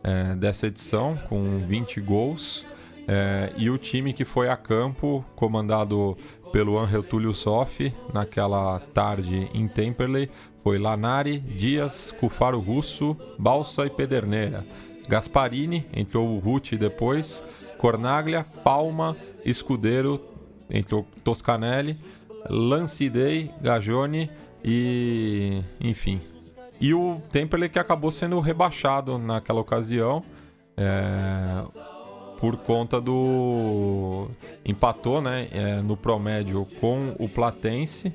[0.04, 2.66] é, dessa edição com 20 gols.
[3.08, 6.18] É, e o time que foi a campo, comandado
[6.52, 10.30] pelo Angel Túlio Sofi, naquela tarde em Temperley,
[10.62, 14.66] foi Lanari, Dias, Cufaro Russo, Balsa e Pederneira.
[15.08, 17.44] Gasparini, entrou o Ruti depois,
[17.84, 20.18] Cornaglia, Palma, Escudeiro,
[20.70, 21.98] entrou Toscanelli,
[22.50, 24.32] Lancidei, Gagione
[24.64, 25.62] e.
[25.82, 26.22] enfim.
[26.80, 30.24] E o Temperley que acabou sendo rebaixado naquela ocasião.
[30.78, 31.62] É,
[32.40, 34.30] por conta do.
[34.66, 38.14] empatou né, é, no promédio com o Platense.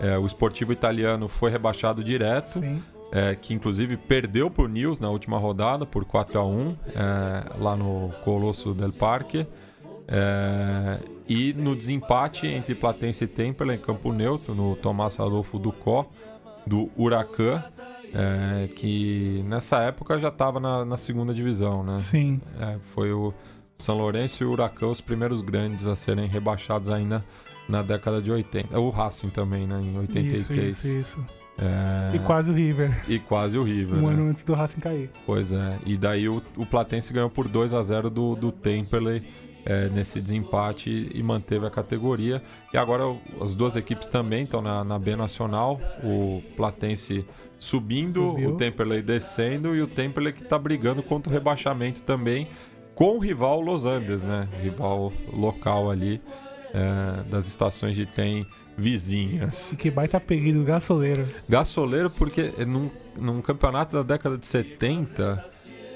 [0.00, 2.62] É, o esportivo italiano foi rebaixado direto.
[3.14, 7.58] É, que inclusive perdeu para o News na última rodada por 4 a 1 é,
[7.58, 9.46] lá no Colosso del Parque.
[10.08, 10.98] É,
[11.28, 16.10] e no desempate entre Platense e Temperley em campo neutro, no Tomás Adolfo Ducó,
[16.66, 17.62] do Huracan,
[18.14, 21.98] é, que nessa época já estava na, na, segunda divisão, né?
[21.98, 22.40] Sim.
[22.60, 23.32] É, foi o
[23.78, 27.24] São Lourenço e o Huracan os primeiros grandes a serem rebaixados ainda
[27.68, 28.78] na década de 80.
[28.78, 29.80] O Racing também, né?
[29.82, 30.76] Em 83.
[30.76, 31.41] Isso, isso, isso.
[31.58, 32.16] É...
[32.16, 33.02] E quase o River.
[33.08, 33.98] E quase o River.
[33.98, 34.14] Um né?
[34.14, 35.10] ano antes do Racing cair.
[35.26, 35.78] Pois é.
[35.86, 39.22] E daí o, o Platense ganhou por 2 a 0 do, do Temperley
[39.64, 42.42] é, nesse desempate e manteve a categoria.
[42.72, 43.04] E agora
[43.40, 45.80] as duas equipes também estão na, na B Nacional.
[46.02, 47.24] O Platense
[47.58, 48.50] subindo, Subiu.
[48.50, 52.48] o Temperley descendo e o Temperley que está brigando contra o rebaixamento também
[52.94, 54.48] com o rival Los Andes, né?
[54.60, 56.20] Rival local ali
[56.74, 58.44] é, das estações de trem
[58.76, 59.74] vizinhas.
[59.78, 61.26] Que baita pedido, gasoleiro.
[61.48, 65.44] Gasoleiro porque num, num campeonato da década de 70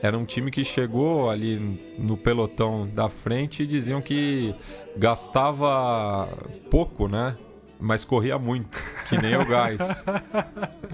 [0.02, 4.54] era um time que chegou ali no pelotão da frente e diziam que
[4.96, 6.28] gastava
[6.70, 7.36] pouco, né?
[7.78, 10.04] Mas corria muito, que nem o gás.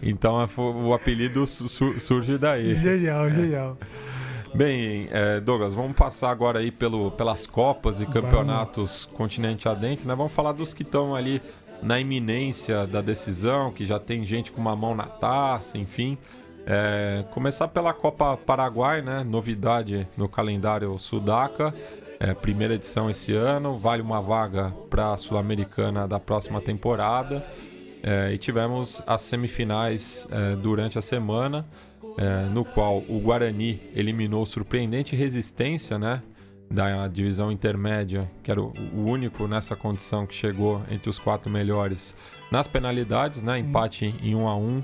[0.03, 2.75] Então é, o apelido surge daí.
[2.75, 3.79] Genial, genial.
[4.55, 9.17] Bem, é, Douglas, vamos passar agora aí pelo, pelas Copas e campeonatos vamos.
[9.17, 10.15] continente adentro, né?
[10.15, 11.41] Vamos falar dos que estão ali
[11.83, 16.17] na iminência da decisão, que já tem gente com uma mão na taça, enfim.
[16.65, 19.25] É, começar pela Copa Paraguai, né?
[19.25, 21.75] Novidade no calendário Sudaca.
[22.21, 27.45] É, primeira edição esse ano, vale uma vaga para a Sul-Americana da próxima temporada.
[28.01, 31.67] É, e tivemos as semifinais é, durante a semana,
[32.17, 36.23] é, no qual o Guarani eliminou surpreendente resistência, né?
[36.73, 42.15] Da divisão intermédia, que era o único nessa condição que chegou entre os quatro melhores
[42.51, 43.59] nas penalidades, né?
[43.59, 44.83] Empate em 1 um a 1 um,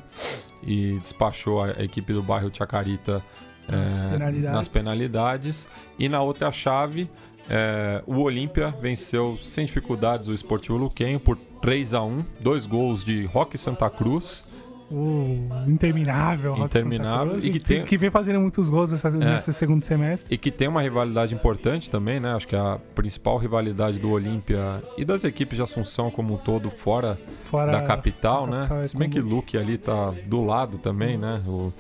[0.62, 3.22] e despachou a, equipe do bairro Chacarita
[3.68, 4.56] é, penalidades.
[4.56, 5.66] nas penalidades.
[5.98, 7.10] E na outra chave,
[7.48, 13.02] é, o Olímpia venceu sem dificuldades o Esportivo Luquenho por 3 a 1 dois gols
[13.02, 14.52] de Roque Santa Cruz
[14.90, 17.84] o interminável interminável e que, tem...
[17.84, 19.10] que vem fazendo muitos gols nessa, é.
[19.10, 20.34] nesse segundo semestre.
[20.34, 22.32] E que tem uma rivalidade importante também né?
[22.32, 26.70] Acho que a principal rivalidade do Olímpia e das equipes de Assunção como um todo
[26.70, 28.60] fora, fora da capital né?
[28.60, 31.42] capital, é se bem que Luque ali tá do lado também né?
[31.46, 31.70] O,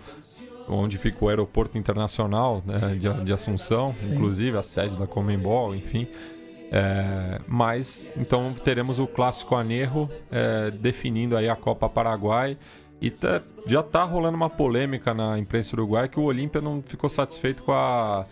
[0.68, 4.14] onde fica o aeroporto internacional né, de, de Assunção Sim.
[4.14, 6.06] inclusive a sede da Comembol enfim.
[6.70, 12.58] É, mas então teremos o clássico Anerro é, definindo aí a Copa Paraguai
[13.00, 17.08] e tá, já tá rolando uma polêmica na imprensa uruguaia que o Olímpia não ficou
[17.08, 18.24] satisfeito com a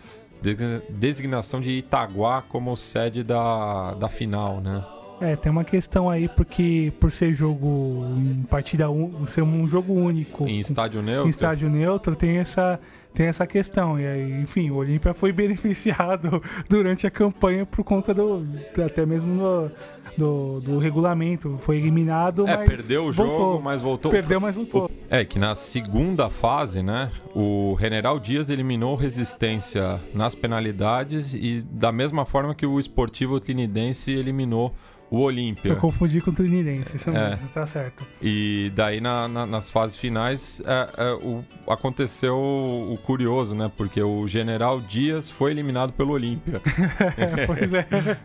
[0.89, 4.83] designação de Itaguá como sede da, da final, né?
[5.19, 9.25] É, tem uma questão aí porque por ser jogo em partida un...
[9.27, 10.47] ser um jogo único.
[10.47, 12.79] Em estádio neutro, em estádio neutro tem essa
[13.15, 13.99] tem essa questão.
[13.99, 18.45] E aí, enfim, o Olímpia foi beneficiado durante a campanha por conta do
[18.85, 19.71] até mesmo do,
[20.17, 21.59] do, do regulamento.
[21.61, 23.37] Foi eliminado, é, perdeu o voltou.
[23.37, 24.11] jogo, mas voltou.
[24.11, 24.89] Perdeu, mas voltou.
[25.09, 31.91] É que na segunda fase, né, o General Dias eliminou Resistência nas penalidades e da
[31.91, 34.73] mesma forma que o Esportivo Trinidense eliminou
[35.09, 35.69] o Olímpia.
[35.69, 37.29] Eu confundi com o Trinidense, isso é.
[37.29, 38.05] mesmo, tá certo.
[38.21, 43.71] E daí na, na, nas fases finais é, é, o, aconteceu o, o, curioso, né?
[43.75, 46.61] Porque o General Dias foi eliminado pelo Olímpia.
[47.47, 48.17] pois é.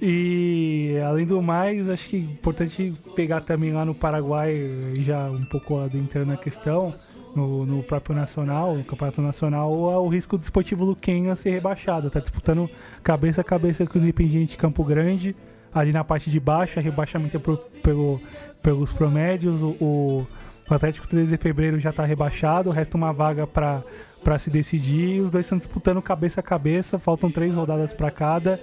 [0.00, 4.62] E além do mais, acho que é importante pegar também lá no Paraguai,
[5.04, 6.94] já um pouco adentrando a questão,
[7.34, 12.10] no, no próprio Nacional, no Campeonato Nacional, o risco do Esportivo Luquenha ser rebaixado.
[12.10, 12.68] Tá disputando
[13.02, 15.34] cabeça a cabeça com o Independiente Campo Grande,
[15.74, 18.20] ali na parte de baixo, a rebaixamento é por, pelo,
[18.62, 20.26] pelos promédios, o,
[20.70, 25.30] o Atlético 13 de Fevereiro já está rebaixado, resta uma vaga para se decidir, os
[25.30, 28.60] dois estão disputando cabeça a cabeça, faltam três rodadas para cada,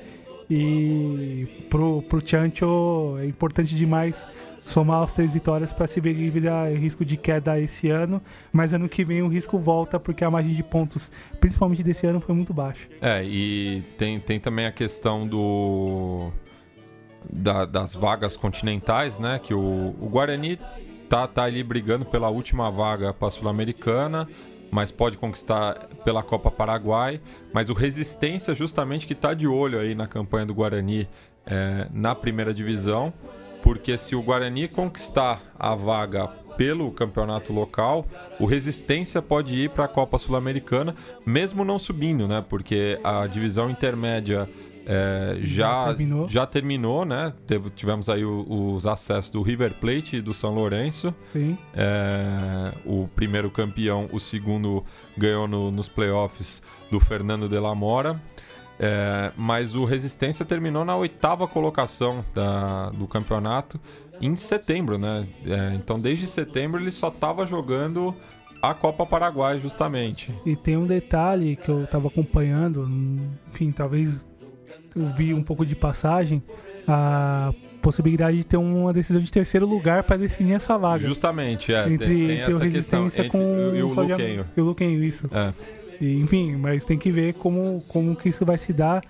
[0.50, 4.16] e pro, pro Chancho é importante demais
[4.60, 6.48] somar as três vitórias para se ver livre
[6.78, 10.54] risco de queda esse ano, mas ano que vem o risco volta porque a margem
[10.54, 12.88] de pontos, principalmente desse ano, foi muito baixa.
[13.02, 16.32] É, e tem, tem também a questão do
[17.30, 19.40] da, das vagas continentais, né?
[19.40, 20.60] Que o, o Guarani
[21.10, 24.28] tá, tá ali brigando pela última vaga para a Sul-Americana,
[24.72, 27.20] mas pode conquistar pela Copa Paraguai.
[27.54, 31.08] Mas o Resistência, justamente, que está de olho aí na campanha do Guarani
[31.46, 33.14] é, na primeira divisão,
[33.62, 38.06] porque se o Guarani conquistar a vaga pelo campeonato local,
[38.40, 40.96] o Resistência pode ir para a Copa Sul-Americana,
[41.26, 42.44] mesmo não subindo, né?
[42.48, 44.50] Porque a divisão intermédia
[44.86, 46.30] é, já, já terminou.
[46.30, 47.34] já terminou, né?
[47.46, 51.14] Teve, tivemos aí o, os acessos do River Plate e do São Lourenço.
[51.74, 54.84] É, o primeiro campeão, o segundo
[55.18, 58.20] ganhou no, nos playoffs do Fernando de la Mora.
[58.80, 63.80] É, mas o Resistência terminou na oitava colocação da, do campeonato
[64.20, 65.28] em setembro, né?
[65.46, 68.16] É, então desde setembro ele só estava jogando
[68.62, 70.34] a Copa Paraguai justamente.
[70.46, 72.88] E tem um detalhe que eu estava acompanhando,
[73.52, 74.20] enfim, talvez
[74.96, 76.42] eu vi um pouco de passagem,
[76.88, 81.06] a possibilidade de ter uma decisão de terceiro lugar para definir essa vaga.
[81.06, 81.88] Justamente, é.
[81.88, 84.46] Entre, tem, tem essa questão entre com e o Luquenho.
[84.56, 85.30] E o Luquenho, isso.
[85.32, 85.54] É.
[86.00, 89.04] E, enfim, mas tem que ver como, como que isso vai se dar.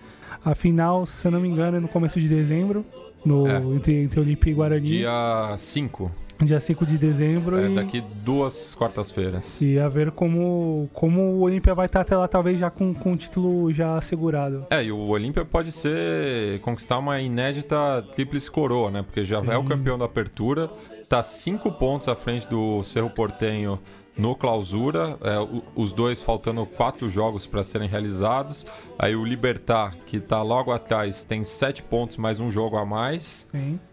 [0.43, 2.85] Afinal, se eu não me engano, é no começo de dezembro,
[3.23, 3.57] no, é.
[3.75, 4.87] entre, entre Olimpia e Guarani.
[4.87, 6.11] Dia 5
[6.45, 7.57] dia 5 de dezembro.
[7.57, 7.75] É, e...
[7.75, 9.61] daqui duas quartas-feiras.
[9.61, 13.13] E a ver como, como o Olímpia vai estar até lá, talvez já com, com
[13.13, 14.65] o título já assegurado.
[14.69, 19.03] É, e o Olímpia pode ser conquistar uma inédita tríplice coroa, né?
[19.03, 19.51] Porque já Sim.
[19.51, 20.69] é o campeão da apertura,
[21.07, 23.79] tá cinco pontos à frente do Cerro Portenho
[24.17, 25.35] no clausura, é,
[25.75, 28.65] os dois faltando quatro jogos para serem realizados.
[28.99, 33.47] Aí o Libertar, que está logo atrás, tem sete pontos mais um jogo a mais.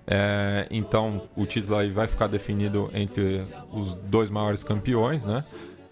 [0.07, 3.43] É, então o título aí vai ficar definido entre
[3.73, 5.45] os dois maiores campeões, né?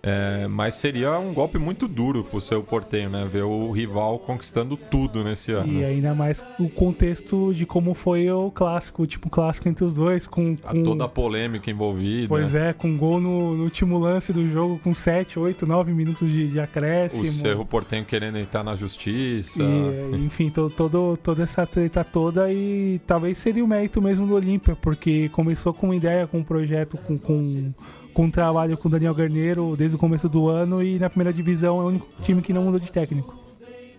[0.09, 3.27] É, mas seria um golpe muito duro pro seu porteio, né?
[3.29, 5.73] Ver o rival conquistando tudo nesse ano.
[5.73, 10.25] E ainda mais o contexto de como foi o clássico, tipo clássico entre os dois,
[10.25, 10.83] com, com...
[10.85, 12.29] toda a polêmica envolvida.
[12.29, 16.31] Pois é, com gol no, no, último lance do jogo, com 7, 8, 9 minutos
[16.31, 17.23] de, de acréscimo.
[17.23, 19.61] O Cerro Portenho querendo entrar na justiça.
[19.61, 24.35] E, enfim, to, todo, toda essa treta toda e talvez seria o mérito mesmo do
[24.35, 27.73] Olímpia, porque começou com uma ideia, com um projeto, com, com
[28.17, 31.79] com trabalho com o Daniel Garneiro desde o começo do ano e na primeira divisão
[31.83, 33.39] é o único time que não mudou de técnico.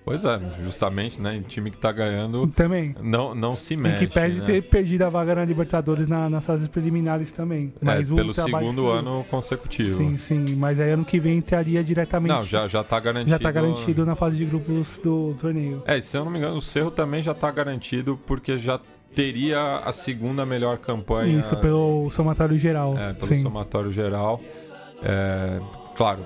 [0.03, 1.37] Pois é, justamente, né?
[1.37, 4.05] O time que tá ganhando também não, não se mexe.
[4.05, 4.45] E que pede né?
[4.45, 7.71] ter perdido a vaga na Libertadores na, nas fases preliminares também.
[7.79, 9.97] É, mas é, pelo segundo ano consecutivo.
[9.97, 10.55] Sim, sim.
[10.55, 12.33] Mas aí ano que vem entraria diretamente.
[12.33, 13.29] Não, já, já tá garantido.
[13.29, 15.83] Já tá garantido na fase de grupos do torneio.
[15.85, 18.79] É, se eu não me engano, o Cerro também já tá garantido porque já
[19.17, 21.39] teria a segunda melhor campanha.
[21.39, 22.95] Isso, pelo somatório geral.
[22.95, 23.41] É, pelo sim.
[23.41, 24.39] somatório geral.
[25.01, 25.59] É,
[25.95, 26.23] claro,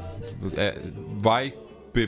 [0.57, 0.77] é,
[1.15, 1.53] vai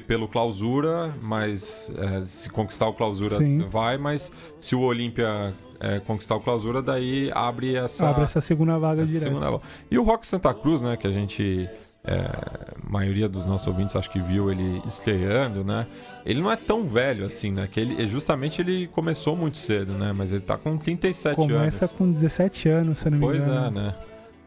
[0.08, 3.60] pelo clausura, mas é, se conquistar o clausura sim.
[3.70, 4.30] vai, mas
[4.60, 9.24] se o Olímpia é, conquistar o clausura, daí abre essa, abre essa segunda vaga direto.
[9.24, 9.64] Segunda vaga.
[9.90, 11.70] E o Rock Santa Cruz, né, que a gente
[12.06, 15.88] é, a maioria dos nossos ouvintes acho que viu ele estreando, né?
[16.26, 17.66] Ele não é tão velho assim, né?
[17.66, 20.12] Que ele, justamente ele começou muito cedo, né?
[20.12, 21.76] Mas ele tá com 37 Começa anos.
[21.76, 23.72] Começa com 17 anos, se não me pois engano.
[23.72, 23.96] Pois é, né?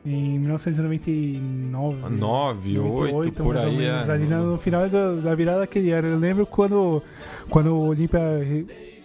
[0.05, 2.17] Em 1999.
[2.17, 3.85] 9, 8, por aí.
[3.85, 4.03] É.
[4.03, 6.09] Ali no final da, virada daquele ano.
[6.09, 7.03] Eu lembro quando,
[7.49, 8.21] quando o Olímpia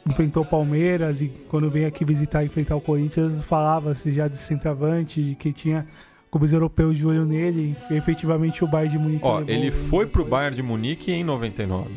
[0.05, 4.37] enfrentou o Palmeiras e quando veio aqui visitar e enfrentar o Corinthians, falava-se já de
[4.39, 5.87] centroavante, de que tinha
[6.31, 9.25] clubes europeus de olho nele, e efetivamente o Bayern de Munique.
[9.25, 11.89] Ó, ele foi pro Bayern de Munique em 99.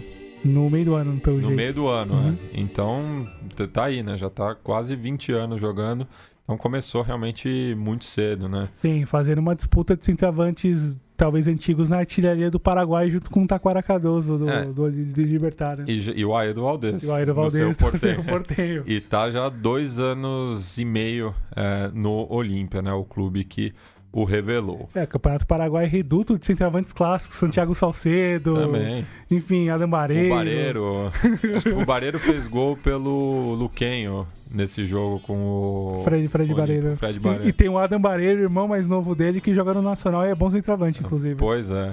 [0.45, 1.57] No meio do ano, pelo No jeito.
[1.57, 2.29] meio do ano, uhum.
[2.31, 2.61] é.
[2.61, 3.27] Então,
[3.73, 4.19] tá aí, né?
[4.19, 6.07] Já tá quase 20 anos jogando.
[6.43, 8.69] Então começou realmente muito cedo, né?
[8.83, 13.47] Sim, fazendo uma disputa de centroavantes talvez antigos na artilharia do Paraguai junto com o
[13.47, 14.65] Taquara Cardoso do, é.
[14.65, 15.89] do, do, do Libertário.
[15.89, 17.03] E, e o Aedo Valdez.
[17.03, 18.85] E o Aedo Valdez do seu porteio.
[18.87, 22.93] e tá já dois anos e meio é, no Olímpia, né?
[22.93, 23.73] O clube que
[24.17, 24.89] o revelou.
[24.95, 29.05] É, Campeonato Paraguai reduto de centroavantes clássicos, Santiago Salcedo, Também.
[29.31, 30.35] enfim, Adam O Bareiro.
[30.35, 31.13] Bareiro.
[31.57, 36.03] acho que o Bareiro fez gol pelo Luquenho nesse jogo com o.
[36.05, 36.97] Fred, Fred o Bareiro.
[36.97, 37.49] Fred E, Bareiro.
[37.49, 40.35] e tem o Adam Bareiro, irmão mais novo dele, que joga no Nacional e é
[40.35, 41.35] bom centroavante, inclusive.
[41.35, 41.91] Pois é.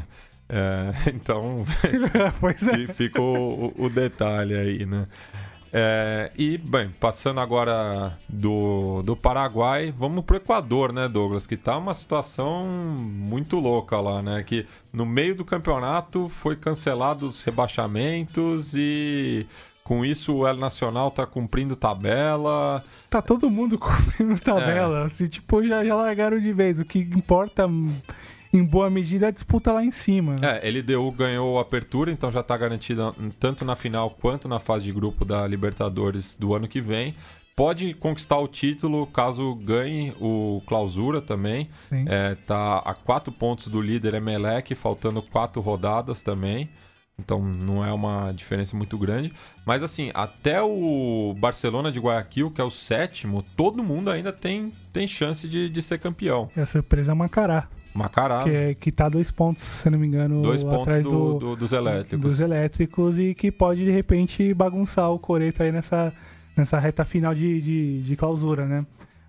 [0.53, 1.65] É, então
[2.39, 2.85] pois é.
[2.93, 5.05] fica o, o- o detalhe aí, né?
[5.73, 11.47] É, e, bem, passando agora do, do Paraguai, vamos pro Equador, né, Douglas?
[11.47, 14.43] Que tá uma situação muito louca lá, né?
[14.43, 19.47] Que no meio do campeonato foi cancelado os rebaixamentos e
[19.83, 22.83] com isso o El Nacional tá cumprindo tabela.
[23.09, 25.05] Tá todo mundo cumprindo tabela.
[25.05, 26.79] Assim, tipo, já, já largaram de vez.
[26.79, 27.65] O que importa,
[28.53, 30.35] em boa medida, a disputa lá em cima.
[30.41, 34.85] É, LDU ganhou a apertura, então já está garantida tanto na final quanto na fase
[34.85, 37.15] de grupo da Libertadores do ano que vem.
[37.55, 41.69] Pode conquistar o título caso ganhe o clausura também.
[42.07, 46.69] É, tá a quatro pontos do líder Emelec, faltando quatro rodadas também.
[47.19, 49.31] Então não é uma diferença muito grande.
[49.65, 54.73] Mas assim, até o Barcelona de Guayaquil, que é o sétimo, todo mundo ainda tem,
[54.91, 56.49] tem chance de, de ser campeão.
[56.55, 60.07] E a surpresa é Macará, Macará, que, é, que tá dois pontos, se não me
[60.07, 62.19] engano, dois pontos atrás do- do, do- dos elétricos.
[62.19, 66.13] dos elétricos e que pode, de repente, bagunçar o Coreto aí nessa,
[66.55, 68.85] nessa reta final de, de, de clausura, né?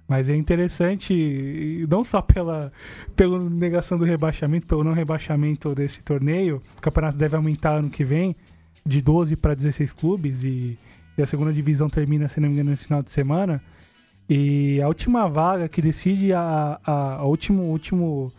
[0.08, 2.70] Mas é interessante, não só pela,
[3.16, 8.04] pela negação do rebaixamento, pelo não rebaixamento desse torneio, o campeonato deve aumentar ano que
[8.04, 8.34] vem,
[8.84, 10.76] de 12 para 16 clubes, e,
[11.16, 13.62] e a segunda divisão termina, se não me engano, no final de semana.
[14.28, 18.30] E a última vaga que decide a, a, a, último, último,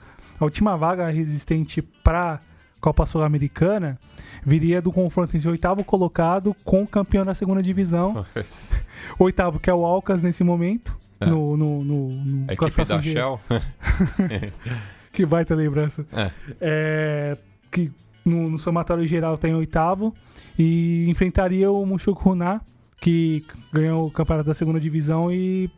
[0.44, 2.40] a última vaga resistente para
[2.82, 3.98] Copa Sul-Americana
[4.46, 8.26] viria do confronto entre o oitavo colocado com o campeão da segunda divisão.
[9.18, 10.96] Oitavo, que é o Alcas nesse momento.
[11.20, 11.26] É.
[11.26, 13.40] No, no, no, no A equipe da de- Shell.
[15.14, 16.04] Que baita lembrança.
[16.12, 16.32] É.
[16.60, 17.38] É,
[17.72, 17.92] que
[18.26, 20.14] no, no somatório geral tem oitavo.
[20.58, 22.60] E enfrentaria o Mushoku Runá,
[23.00, 25.70] que ganhou o campeonato da segunda divisão e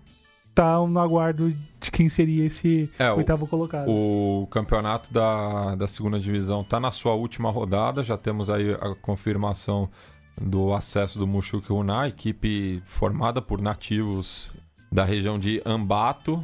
[0.55, 1.53] tá no aguardo
[1.85, 3.89] de quem seria esse É, oitavo colocado.
[3.89, 8.03] O campeonato da, da segunda divisão está na sua última rodada.
[8.03, 9.89] Já temos aí a confirmação
[10.39, 14.49] do acesso do Mushuki Una, equipe formada por nativos
[14.91, 16.39] da região de Ambato.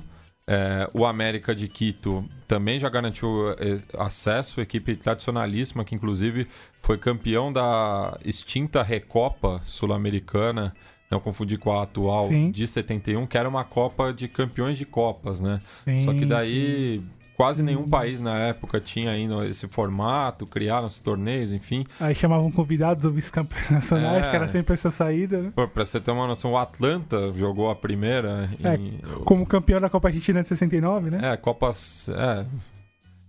[0.48, 6.48] É, o América de Quito também já garantiu eh, acesso, equipe tradicionalíssima que inclusive
[6.82, 10.74] foi campeão da extinta Recopa Sul-Americana,
[11.12, 12.52] não confundir com a atual Sim.
[12.52, 15.60] de 71, que era uma Copa de campeões de Copas, né?
[15.84, 17.02] Sim, Só que daí
[17.36, 17.90] quase nenhum Hum.
[17.90, 21.84] país na época tinha ainda esse formato, criaram os torneios, enfim.
[22.00, 24.30] Aí chamavam convidados ou vice-campeões nacionais, É.
[24.30, 25.52] que era sempre essa saída, né?
[25.56, 29.00] Pô, Pra você ter uma noção, o Atlanta jogou a primeira É, em.
[29.26, 31.34] Como campeão da Copa Argentina de 69, né?
[31.34, 32.08] É, Copas.
[32.10, 32.46] É.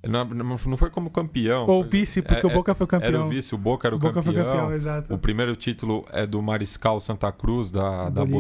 [0.05, 1.67] Não, não foi como campeão.
[1.69, 3.09] Ou vice, porque é- o Boca foi campeão.
[3.09, 4.35] Era o vice, o Boca era o, O Boca campeão.
[4.35, 5.15] foi campeão, exato.
[5.15, 8.33] O primeiro título é do Mariscal Santa Cruz, da, da Bolívia.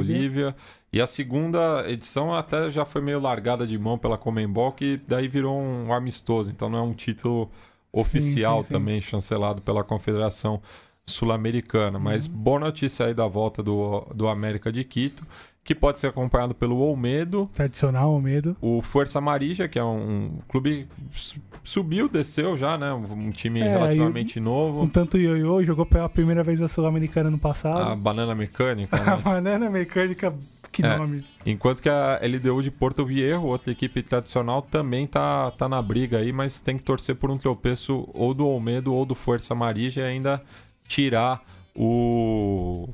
[0.52, 0.56] Bolívia.
[0.92, 5.28] E a segunda edição até já foi meio largada de mão pela Comembol, que daí
[5.28, 6.50] virou um amistoso.
[6.50, 7.48] Então não é um título
[7.92, 8.72] oficial sim, sim.
[8.74, 10.60] também, chancelado pela Confederação
[11.06, 11.98] Sul-Americana.
[11.98, 12.32] Mas Uhum.
[12.32, 15.26] boa notícia aí da volta do, do América de Quito,
[15.64, 18.56] que pode ser acompanhado pelo Olmedo, Tradicional, o medo.
[18.60, 22.92] o Força Amarilla, que é um clube su- subiu, desceu já, né?
[22.92, 24.88] Um, um time É, relativamente Um novo.
[24.88, 27.96] tanto ioiô, jogou pela primeira vez a Sul-Americana no A passado.
[27.96, 29.22] banana mecânica, A né?
[29.22, 30.34] banana mecânica,
[30.72, 30.98] que É.
[30.98, 31.24] nome.
[31.46, 36.18] Enquanto que a LDU de Porto Viejo, outra equipe tradicional, também tá, tá na briga
[36.18, 39.92] aí, mas tem que torcer por um tropeço ou do Olmedo ou do Força Amarilla
[39.98, 40.42] e ainda
[40.88, 41.40] tirar
[41.76, 42.88] o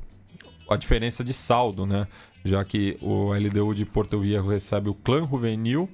[0.69, 2.07] a diferença de saldo, né?
[2.43, 5.89] Já que o LDU de Porto Viejo recebe o Clã Juvenil,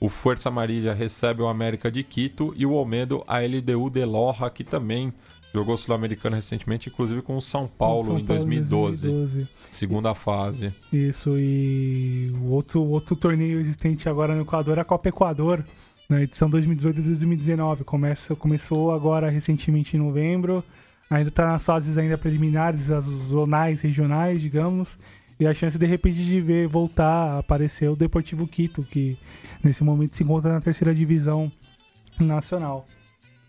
[0.00, 4.50] o Força Amarilla recebe o América de Quito e o Olmedo a LDU de Loja,
[4.50, 5.12] que também
[5.54, 9.48] jogou Sul-Americana recentemente, inclusive com o São Paulo São em 2012, 2012.
[9.70, 10.72] segunda fase.
[10.92, 15.64] Isso, e o outro, outro torneio existente agora no Equador é a Copa Equador,
[16.10, 17.84] na edição 2018 e 2019.
[17.84, 20.62] Começa, começou agora recentemente em novembro,
[21.08, 24.88] ainda está nas fases ainda preliminares, as zonais, regionais, digamos,
[25.38, 29.18] e a chance de repente de ver voltar a aparecer o Deportivo Quito, que
[29.62, 31.50] nesse momento se encontra na terceira divisão
[32.18, 32.86] nacional.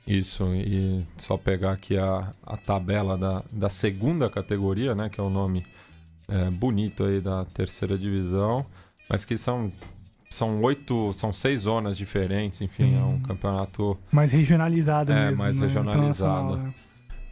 [0.05, 5.09] Isso, e só pegar aqui a, a tabela da, da segunda categoria, né?
[5.09, 5.65] Que é o nome
[6.29, 8.65] é, bonito aí da terceira divisão,
[9.09, 9.69] mas que são,
[10.29, 13.19] são oito, são seis zonas diferentes, enfim, é um Hum.
[13.21, 13.97] campeonato.
[14.11, 15.37] Mais regionalizado É, mesmo.
[15.37, 15.67] mais né?
[15.67, 16.55] regionalizado.
[16.57, 16.73] Né?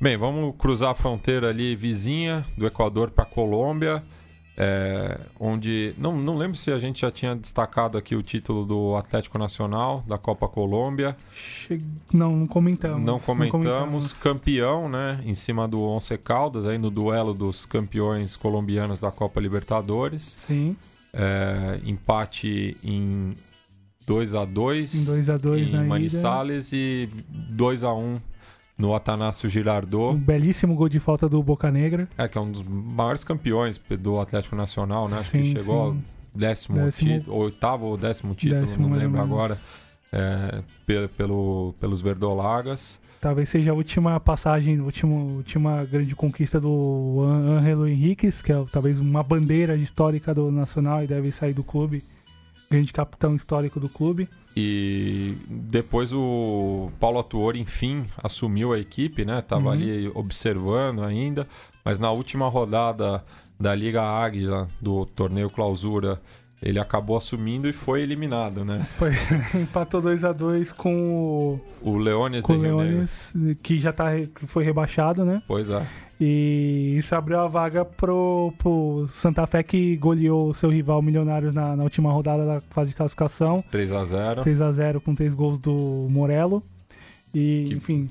[0.02, 4.04] Bem, vamos cruzar a fronteira ali vizinha do Equador para Colômbia.
[4.58, 8.96] É, onde não, não lembro se a gente já tinha destacado aqui o título do
[8.96, 11.16] Atlético Nacional da Copa Colômbia.
[12.14, 13.04] Não, não comentamos.
[13.04, 13.66] Não comentamos.
[13.66, 14.14] Não comentamos.
[14.14, 15.20] Campeão, né?
[15.26, 20.22] Em cima do Once Caldas, aí no duelo dos campeões colombianos da Copa Libertadores.
[20.22, 20.78] Sim.
[21.14, 23.34] É, empate em
[24.06, 28.16] 2 a 2 em 2 a 2 em Manizales e 2 a 1
[28.78, 30.14] no Atanásio Girardot.
[30.14, 32.08] Um belíssimo gol de falta do Boca Negra.
[32.18, 35.20] É, que é um dos maiores campeões do Atlético Nacional, né?
[35.20, 35.84] Acho sim, que chegou sim.
[35.84, 35.98] ao
[36.34, 37.20] décimo, décimo...
[37.20, 39.58] título, oitavo ou décimo título, décimo, não lembro agora,
[40.12, 40.62] é,
[41.18, 43.00] pelo, pelos Verdolagas.
[43.22, 48.66] Talvez seja a última passagem, a última, última grande conquista do Angelo Henriquez, que é
[48.72, 52.04] talvez uma bandeira histórica do Nacional e deve sair do clube
[52.70, 54.30] grande capitão histórico do clube.
[54.56, 59.42] E depois o Paulo Atuor, enfim, assumiu a equipe, né?
[59.42, 59.72] Tava uhum.
[59.72, 61.48] ali observando ainda,
[61.84, 63.24] mas na última rodada
[63.60, 66.20] da Liga Águila, do torneio Clausura,
[66.62, 68.86] ele acabou assumindo e foi eliminado, né?
[68.98, 69.12] Foi,
[69.60, 74.48] empatou 2 a 2 com o o Leones, com o Leones que já tá, que
[74.48, 75.42] foi rebaixado, né?
[75.48, 75.88] Pois é.
[76.20, 81.76] E isso abriu a vaga pro, pro Santa Fé que goleou seu rival Milionários na,
[81.76, 83.64] na última rodada da fase de classificação.
[83.70, 86.64] 3 a 0 3 a 0 com três gols do Morello.
[87.34, 87.76] E, que...
[87.76, 88.10] enfim,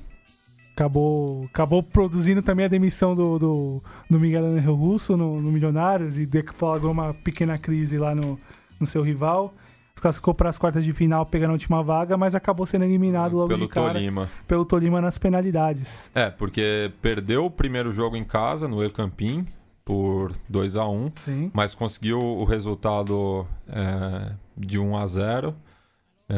[0.75, 6.17] acabou, acabou produzindo também a demissão do, do, do Miguel Angel Russo no, no Milionários
[6.17, 8.39] e deflagrou uma pequena crise lá no,
[8.79, 9.51] no seu rival
[10.05, 13.47] classificou para as quartas de final pegando a última vaga, mas acabou sendo eliminado logo
[13.47, 14.29] pelo de cara, Tolima.
[14.47, 15.87] pelo Tolima nas penalidades.
[16.13, 19.47] É, porque perdeu o primeiro jogo em casa no El Campín
[19.83, 21.11] por 2 a 1 um,
[21.51, 25.55] mas conseguiu o resultado é, de 1 a 0
[26.29, 26.35] é,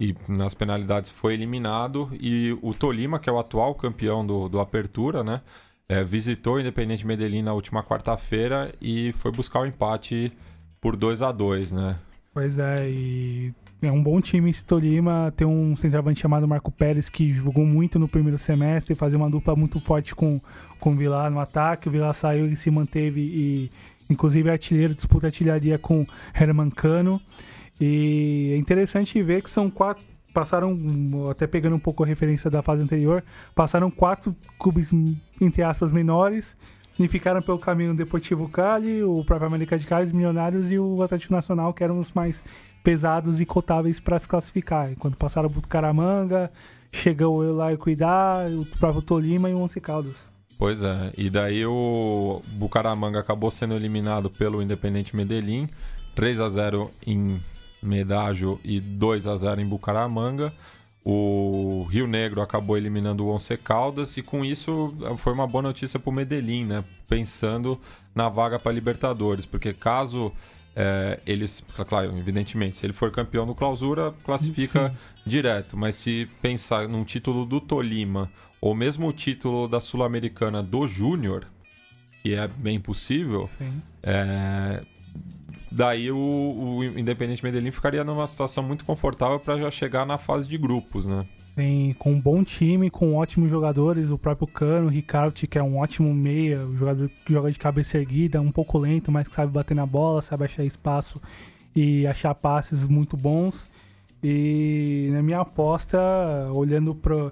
[0.00, 4.58] e nas penalidades foi eliminado e o Tolima, que é o atual campeão do, do
[4.58, 5.42] Apertura, né,
[5.88, 10.32] é, visitou o Independente Medellín na última quarta-feira e foi buscar o empate
[10.80, 11.96] por 2 a 2 né?
[12.34, 13.52] Pois é, e
[13.82, 15.32] é um bom time esse Tolima.
[15.36, 19.54] Tem um centroavante chamado Marco Pérez que jogou muito no primeiro semestre, fazia uma dupla
[19.54, 20.40] muito forte com,
[20.80, 21.88] com o Vilar no ataque.
[21.88, 23.70] O Vilar saiu e se manteve e
[24.08, 27.20] inclusive é artilheiro, disputa artilharia com Herman Cano.
[27.78, 30.04] E é interessante ver que são quatro.
[30.32, 30.74] Passaram,
[31.30, 33.22] até pegando um pouco a referência da fase anterior,
[33.54, 34.90] passaram quatro clubes,
[35.38, 36.56] entre aspas, menores
[36.98, 40.78] e ficaram pelo caminho o Deportivo Cali, o próprio América de Cali, os Milionários e
[40.78, 42.42] o Atlético Nacional, que eram os mais
[42.82, 44.94] pesados e cotáveis para se classificar.
[44.98, 46.50] Quando passaram o Bucaramanga,
[46.92, 50.16] chegou o Elar Cuidar, o próprio Tolima e o Once Caldas.
[50.58, 55.68] Pois é, e daí o Bucaramanga acabou sendo eliminado pelo Independente Medellín,
[56.14, 57.40] 3 a 0 em
[57.82, 60.52] Medágio e 2 a 0 em Bucaramanga
[61.04, 64.86] o Rio Negro acabou eliminando o Once Caldas e com isso
[65.16, 66.84] foi uma boa notícia para o Medellín, né?
[67.08, 67.80] Pensando
[68.14, 70.32] na vaga para Libertadores, porque caso
[70.74, 74.96] é, eles, claro, evidentemente, se ele for campeão do Clausura, classifica Sim.
[75.26, 78.30] direto, mas se pensar num título do Tolima
[78.60, 81.44] ou mesmo o título da Sul-Americana do Júnior,
[82.22, 83.50] que é bem possível,
[84.04, 84.82] é,
[85.72, 90.48] daí o, o Independente Medellín ficaria numa situação muito confortável para já chegar na fase
[90.48, 91.26] de grupos, né?
[91.54, 95.62] Sim, com um bom time, com ótimos jogadores, o próprio Cano, o Ricardo, que é
[95.62, 99.34] um ótimo meia, o jogador que joga de cabeça erguida, um pouco lento, mas que
[99.34, 101.20] sabe bater na bola, sabe achar espaço
[101.76, 103.70] e achar passes muito bons.
[104.22, 105.98] E na minha aposta,
[106.54, 107.30] olhando para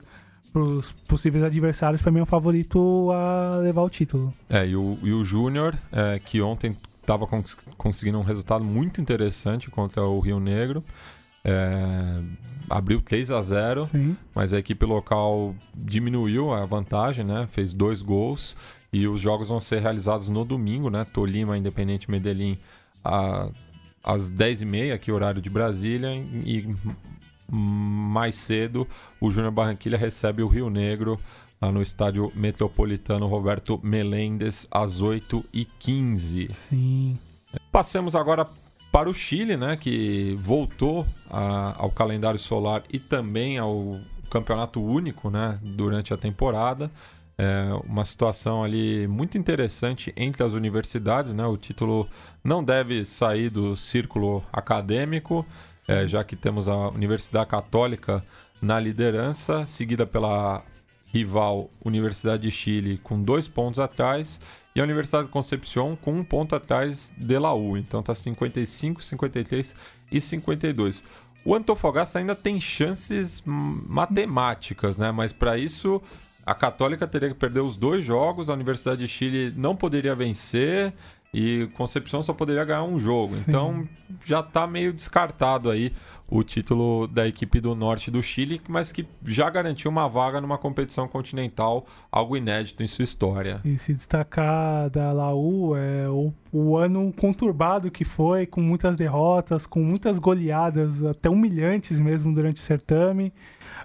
[0.54, 4.34] os possíveis adversários, para mim é o favorito a levar o título.
[4.50, 6.74] É, e o, e o Júnior, é, que ontem
[7.10, 10.84] estava cons conseguindo um resultado muito interessante contra o Rio Negro.
[11.42, 12.22] É,
[12.68, 14.14] abriu 3 a 0 Sim.
[14.34, 17.48] mas a equipe local diminuiu a vantagem, né?
[17.50, 18.56] fez dois gols
[18.92, 21.04] e os jogos vão ser realizados no domingo, né?
[21.04, 22.58] Tolima, Independente Medellín,
[23.04, 23.48] a,
[24.04, 26.74] às 10h30, aqui horário de Brasília, e
[27.50, 28.86] mais cedo
[29.20, 31.16] o Júnior Barranquilha recebe o Rio Negro
[31.60, 36.50] lá no estádio metropolitano Roberto Melendes, às 8h15.
[36.52, 37.18] Sim.
[37.70, 38.46] Passemos agora
[38.90, 44.00] para o Chile, né, que voltou a, ao calendário solar e também ao
[44.30, 46.90] campeonato único né, durante a temporada.
[47.36, 51.32] É uma situação ali muito interessante entre as universidades.
[51.32, 51.44] Né?
[51.46, 52.08] O título
[52.42, 55.46] não deve sair do círculo acadêmico,
[55.86, 58.22] é, já que temos a Universidade Católica
[58.60, 60.62] na liderança, seguida pela
[61.12, 64.40] rival Universidade de Chile com dois pontos atrás
[64.74, 67.76] e a Universidade de Concepción com um ponto atrás de Laú.
[67.76, 69.74] Então tá 55, 53
[70.12, 71.02] e 52.
[71.44, 75.10] O Antofagasta ainda tem chances matemáticas, né?
[75.10, 76.00] Mas para isso
[76.44, 80.92] a Católica teria que perder os dois jogos, a Universidade de Chile não poderia vencer.
[81.32, 83.36] e Concepción só poderia ganhar um jogo.
[83.36, 83.88] Então
[84.24, 85.92] já está meio descartado aí
[86.30, 90.56] o título da equipe do norte do Chile, mas que já garantiu uma vaga numa
[90.56, 93.60] competição continental, algo inédito em sua história.
[93.64, 99.66] E se destacar da Laú é o, o ano conturbado que foi, com muitas derrotas,
[99.66, 103.32] com muitas goleadas, até humilhantes mesmo durante o certame.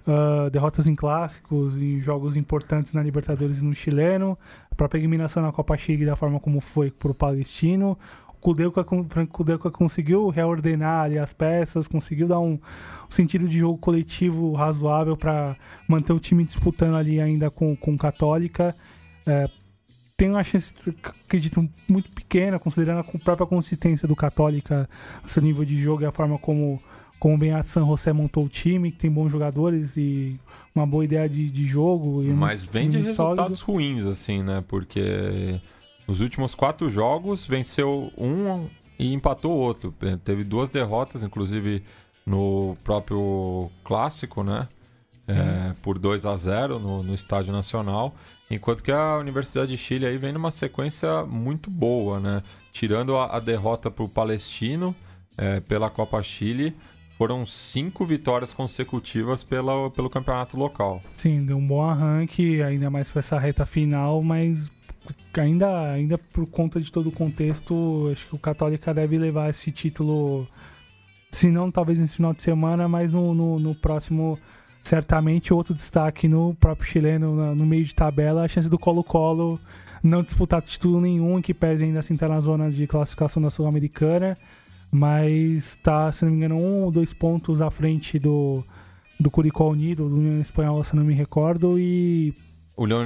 [0.08, 4.38] Uh, derrotas em clássicos e jogos importantes na Libertadores no chileno,
[4.72, 7.98] a própria eliminação na Copa Chile da forma como foi para o palestino.
[8.46, 13.58] O Kudelka, Frank Kudelka conseguiu reordenar ali as peças, conseguiu dar um, um sentido de
[13.58, 15.56] jogo coletivo razoável para
[15.88, 18.76] manter o time disputando ali ainda com, com Católica.
[19.26, 19.50] É,
[20.16, 20.72] tem uma chance,
[21.26, 24.88] acredito, muito pequena, considerando a própria consistência do Católica,
[25.26, 26.80] seu nível de jogo e a forma como
[27.20, 30.40] como bem a San José montou o time, que tem bons jogadores e
[30.76, 32.22] uma boa ideia de, de jogo.
[32.26, 33.96] Mas vem de resultados sólido.
[33.96, 34.64] ruins, assim, né?
[34.68, 35.60] Porque
[36.08, 39.94] nos últimos quatro jogos venceu um e empatou outro.
[40.24, 41.84] Teve duas derrotas, inclusive
[42.26, 44.68] no próprio clássico, né?
[45.28, 48.14] É, por 2 a 0 no, no, Estádio Nacional,
[48.48, 52.44] enquanto que a Universidade de Chile aí vem numa sequência muito boa, né?
[52.72, 54.96] Tirando a, a derrota para o Palestino
[55.36, 56.76] é, pela Copa Chile,
[57.18, 61.02] foram cinco vitórias consecutivas pela, pelo campeonato local.
[61.16, 64.60] Sim, deu um bom arranque, ainda mais para essa reta final, mas
[65.38, 69.72] ainda, ainda por conta de todo o contexto, acho que o Católica deve levar esse
[69.72, 70.48] título,
[71.32, 74.38] se não talvez nesse final de semana, mas no, no, no próximo,
[74.84, 75.54] certamente.
[75.54, 79.60] Outro destaque no próprio chileno, no meio de tabela, a chance do Colo-Colo
[80.04, 84.38] não disputar título nenhum, que pese ainda assim estar na zona de classificação da Sul-Americana
[84.92, 88.64] mas está, se não me engano, um ou dois pontos à frente do,
[89.20, 92.34] do Curicó Unido, do União Espanhola, se não me recordo, e...
[92.78, 93.06] O União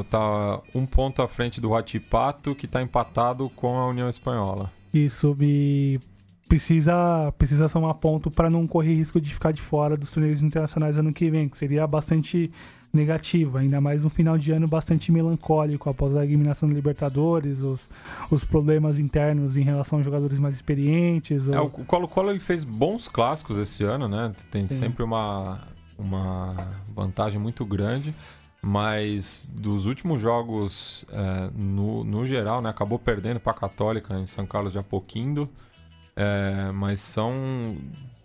[0.00, 4.70] está um ponto à frente do Ratipato, que está empatado com a União Espanhola.
[4.94, 6.00] Isso, e
[6.48, 10.98] precisa, precisa somar ponto para não correr risco de ficar de fora dos torneios internacionais
[10.98, 12.50] ano que vem, que seria bastante
[12.92, 17.88] negativa, ainda mais um final de ano bastante melancólico após a eliminação do Libertadores, os,
[18.30, 21.48] os problemas internos em relação aos jogadores mais experientes.
[21.48, 24.32] É, o Colo-Colo ele fez bons clássicos esse ano, né?
[24.50, 24.80] Tem Sim.
[24.80, 25.60] sempre uma,
[25.96, 26.54] uma
[26.94, 28.12] vantagem muito grande.
[28.62, 34.26] Mas dos últimos jogos, é, no, no geral, né, acabou perdendo para a Católica em
[34.26, 35.48] São Carlos de Apoquindo.
[36.14, 37.32] É, mas são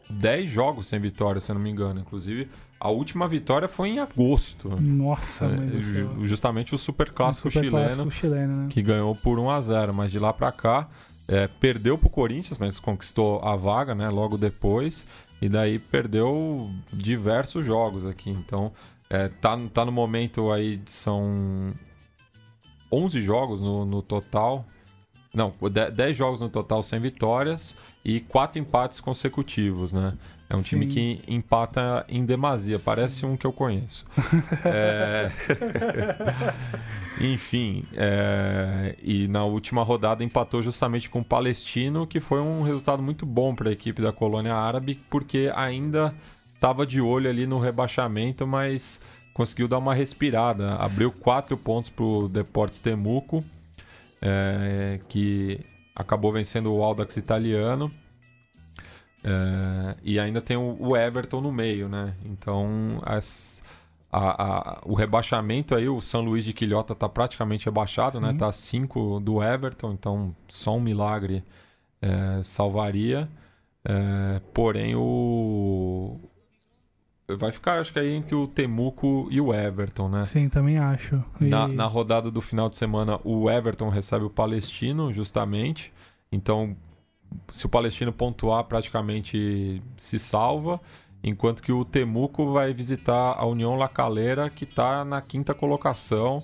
[0.09, 2.01] 10 jogos sem vitória, se eu não me engano.
[2.01, 2.49] Inclusive,
[2.79, 4.69] a última vitória foi em agosto.
[4.79, 7.11] Nossa, é, Justamente o Super
[7.49, 8.67] chileno, chileno né?
[8.69, 10.87] que ganhou por 1 a 0 Mas de lá para cá,
[11.27, 15.05] é, perdeu pro Corinthians, mas conquistou a vaga né, logo depois.
[15.41, 18.29] E daí perdeu diversos jogos aqui.
[18.29, 18.71] Então,
[19.09, 21.73] é, tá, tá no momento aí, são
[22.91, 24.65] 11 jogos no, no total.
[25.33, 25.51] Não,
[25.93, 30.13] 10 jogos no total sem vitórias e 4 empates consecutivos, né?
[30.49, 30.91] É um time Sim.
[30.91, 34.05] que empata em demasia, parece um que eu conheço.
[34.63, 35.31] é...
[37.19, 38.95] Enfim, é...
[39.01, 43.55] e na última rodada empatou justamente com o Palestino, que foi um resultado muito bom
[43.55, 46.13] para a equipe da colônia árabe, porque ainda
[46.53, 49.01] estava de olho ali no rebaixamento, mas
[49.33, 50.75] conseguiu dar uma respirada.
[50.75, 53.43] Abriu 4 pontos para o Deportes Temuco
[54.21, 55.59] é, que
[55.95, 57.91] acabou vencendo o Audax italiano.
[59.27, 62.13] É, e ainda tem o, o, Everton no meio, né?
[62.23, 63.59] Então as,
[64.11, 68.27] a, a, o rebaixamento aí, o São Luís de Quilhota está praticamente rebaixado, né?
[68.27, 68.33] Sim.
[68.33, 68.39] né?
[68.39, 71.43] Tá 5 do Everton, então só um milagre
[71.99, 73.27] é, salvaria.
[73.83, 76.19] É, porém, o,
[77.35, 80.25] vai ficar, acho que aí entre o Temuco e o Everton, né?
[80.25, 81.23] Sim, também acho.
[81.41, 81.45] E...
[81.45, 85.91] Na, na, rodada do final de semana, o Everton recebe o Palestino, justamente.
[86.31, 86.75] Então,
[87.51, 90.79] se o Palestino pontuar, praticamente se salva.
[91.23, 96.41] Enquanto que o Temuco vai visitar a União La Calera, que está na quinta colocação.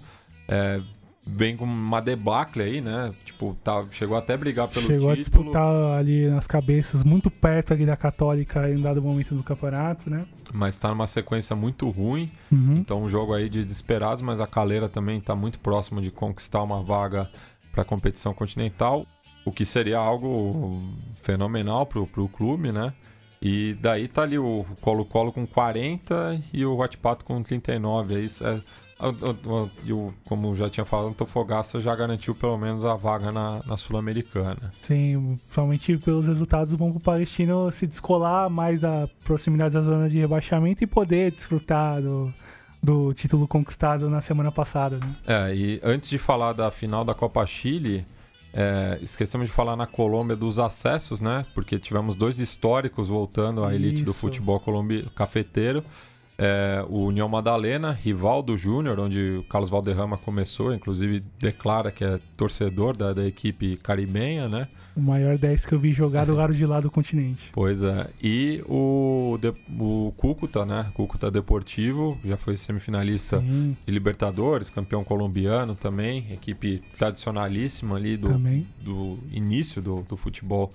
[0.48, 0.82] É,
[1.26, 3.14] vem com uma debacle aí, né?
[3.24, 5.44] Tipo, tá, chegou até a brigar pelo chegou título.
[5.44, 9.36] Chegou a disputar ali nas cabeças, muito perto ali da Católica em um dado momento
[9.36, 10.26] do campeonato, né?
[10.52, 12.30] Mas tá numa sequência muito ruim.
[12.52, 12.78] Uhum.
[12.78, 16.64] Então, um jogo aí de desesperados, mas a Caleira também tá muito próximo de conquistar
[16.64, 17.30] uma vaga
[17.72, 19.06] para a competição continental,
[19.46, 20.80] o que seria algo
[21.24, 22.94] fenomenal pro, pro clube, né?
[23.42, 28.16] E daí tá ali o Colo-Colo com 40 e o Watpato com 39.
[28.16, 28.62] Aí é
[29.86, 33.76] eu, como já tinha falado, o Antofagasta já garantiu pelo menos a vaga na, na
[33.76, 34.72] Sul-Americana.
[34.84, 40.08] Sim, principalmente pelos resultados bom para o Palestino se descolar mais da proximidade da zona
[40.08, 42.32] de rebaixamento e poder desfrutar do,
[42.82, 44.98] do título conquistado na semana passada.
[44.98, 45.16] Né?
[45.28, 48.06] É, e antes de falar da final da Copa Chile,
[48.54, 51.46] É, esquecemos de falar na Colômbia dos acessos, né?
[51.54, 54.20] Porque tivemos dois históricos voltando à elite do Isso.
[54.20, 55.84] futebol colombi cafeteiro.
[56.44, 62.04] É, o União Madalena, rival do Júnior, onde o Carlos Valderrama começou, inclusive declara que
[62.04, 64.68] é torcedor da, da equipe caribenha, né?
[64.96, 67.50] O maior 10 que eu vi jogar do lado de lá do continente.
[67.54, 68.10] Pois é.
[68.24, 70.88] E o, de, o Cúcuta, né?
[70.96, 78.30] Cúcuta Deportivo, já foi semifinalista Sim, de Libertadores, campeão colombiano também, equipe tradicionalíssima ali do,
[78.30, 78.66] também.
[78.82, 80.72] do início do, do futebol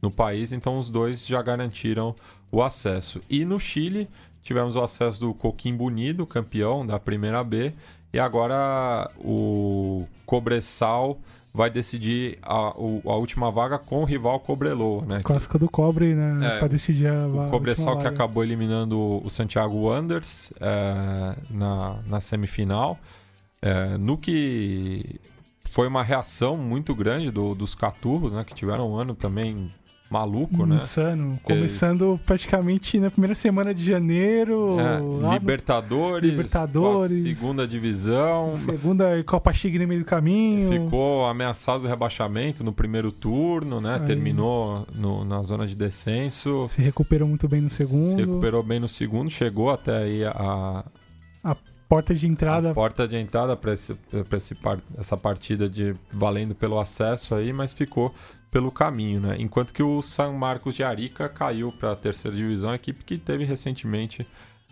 [0.00, 2.14] no país, então os dois já garantiram
[2.50, 3.20] o acesso.
[3.28, 4.08] E no Chile
[4.42, 7.72] tivemos o acesso do Coquimbo Unido, campeão da primeira B,
[8.12, 11.18] e agora o Cobressal
[11.52, 15.20] vai decidir a, o- a última vaga com o rival Cobreloa, né?
[15.24, 16.54] Clássica do Cobre, né?
[16.56, 18.14] É, pra decidir a, O a Cobressal que vaga.
[18.14, 22.98] acabou eliminando o Santiago Wanderers é, na, na semifinal.
[23.60, 25.20] É, no que
[25.68, 28.44] foi uma reação muito grande do- dos Caturros, né?
[28.44, 29.68] Que tiveram um ano também
[30.10, 30.76] maluco, né?
[30.82, 31.38] Insano.
[31.42, 34.76] Começando praticamente na primeira semana de janeiro.
[34.80, 37.20] É, Libertadores, Libertadores.
[37.20, 40.70] a segunda divisão, Segunda Copa Chig no meio do caminho.
[40.84, 43.98] ficou ameaçado de rebaixamento no primeiro turno, né?
[44.00, 44.06] Aí.
[44.06, 48.16] Terminou no- na zona de descenso, Se recuperou muito bem no segundo.
[48.16, 50.84] se recuperou bem no segundo, chegou até aí a,
[51.88, 52.70] Porta de entrada.
[52.70, 53.72] a porta de entrada para
[54.98, 58.14] essa partida de valendo pelo acesso aí, mas ficou
[58.52, 59.36] pelo caminho, né?
[59.38, 63.16] Enquanto que o San Marcos de Arica caiu para a terceira divisão, a equipe que
[63.16, 64.26] teve recentemente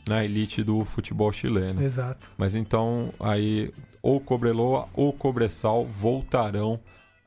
[0.07, 1.83] na elite do futebol chileno.
[1.83, 2.31] Exato.
[2.37, 6.79] Mas então aí ou Cobreloa ou Cobressal voltarão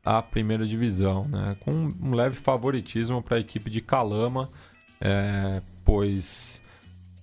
[0.05, 1.57] à primeira divisão, né?
[1.61, 1.71] Com
[2.01, 4.49] um leve favoritismo para a equipe de Calama,
[5.01, 6.61] é, pois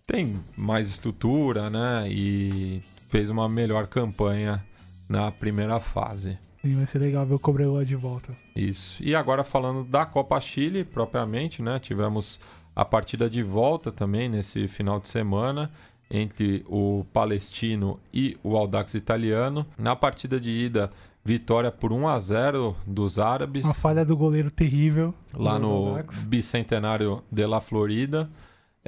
[0.06, 2.08] tem mais estrutura, né?
[2.08, 4.64] E fez uma melhor campanha
[5.08, 6.38] na primeira fase.
[6.62, 8.32] Sim, vai ser legal ver o Cobreloa de volta.
[8.54, 9.02] Isso.
[9.02, 11.78] E agora falando da Copa Chile propriamente, né?
[11.80, 12.40] Tivemos
[12.74, 15.70] a partida de volta também nesse final de semana
[16.08, 19.66] entre o Palestino e o Audax Italiano.
[19.76, 20.92] Na partida de ida,
[21.24, 25.12] vitória por 1 a 0 dos árabes Uma falha do goleiro terrível.
[25.34, 26.16] lá no Audax.
[26.20, 28.30] Bicentenário de La Florida.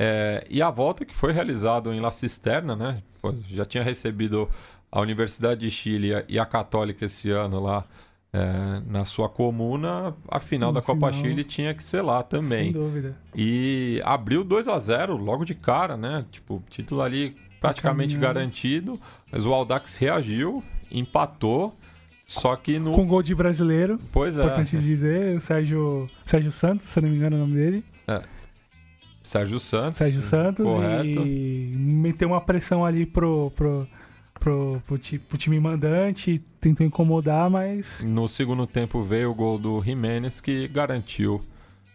[0.00, 3.02] É, e a volta que foi realizada em La Cisterna, né?
[3.50, 4.48] Já tinha recebido
[4.92, 7.84] a Universidade de Chile e a Católica esse ano lá
[8.32, 10.14] é, na sua comuna.
[10.28, 11.24] A final No da Copa final.
[11.24, 12.70] Chile tinha que ser lá Sem também.
[12.72, 13.16] dúvida.
[13.34, 16.24] E abriu 2 a 0 logo de cara, né?
[16.30, 18.34] Tipo, título ali praticamente Caminhando.
[18.34, 19.00] garantido.
[19.32, 21.74] Mas o Audax reagiu, empatou.
[22.24, 22.92] Só que no.
[22.94, 23.98] Com gol de brasileiro.
[24.12, 24.42] Pois é.
[24.44, 27.84] Importante dizer, o Sérgio, Sérgio Santos, se eu não me engano é o nome dele.
[29.28, 29.98] Sérgio Santos.
[29.98, 30.64] Sérgio Santos.
[30.66, 31.26] Correto.
[31.26, 33.86] E meteu uma pressão ali pro, pro,
[34.40, 36.38] pro, pro, pro time mandante.
[36.60, 41.40] Tentou incomodar, mas No segundo tempo veio o gol do Jimenez que garantiu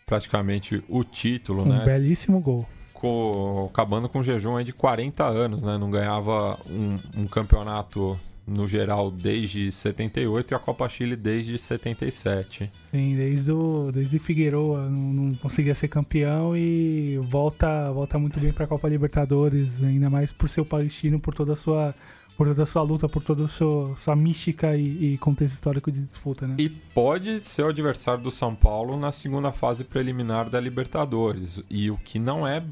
[0.05, 1.83] praticamente o título, um né?
[1.83, 2.67] belíssimo gol.
[2.93, 5.77] Co- acabando com um jejum aí de 40 anos, né?
[5.77, 12.69] Não ganhava um, um campeonato no geral desde 78 e a Copa Chile desde 77.
[12.91, 18.51] Sim, desde o desde Figueroa não, não conseguia ser campeão e volta volta muito bem
[18.51, 21.93] para a Copa Libertadores, ainda mais por ser o palestino, por toda a sua
[22.35, 25.91] por toda a sua luta, por toda a sua, sua mística e, e contexto histórico
[25.91, 26.55] de disputa, né?
[26.57, 31.61] E pode ser o adversário do São Paulo na segunda fase preliminar da Libertadores.
[31.69, 32.63] E o que não é.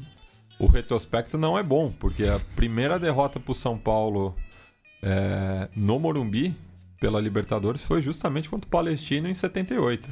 [0.58, 4.34] O retrospecto não é bom, porque a primeira derrota para o São Paulo
[5.02, 6.54] é, no Morumbi
[7.00, 10.08] pela Libertadores foi justamente contra o Palestino em 78.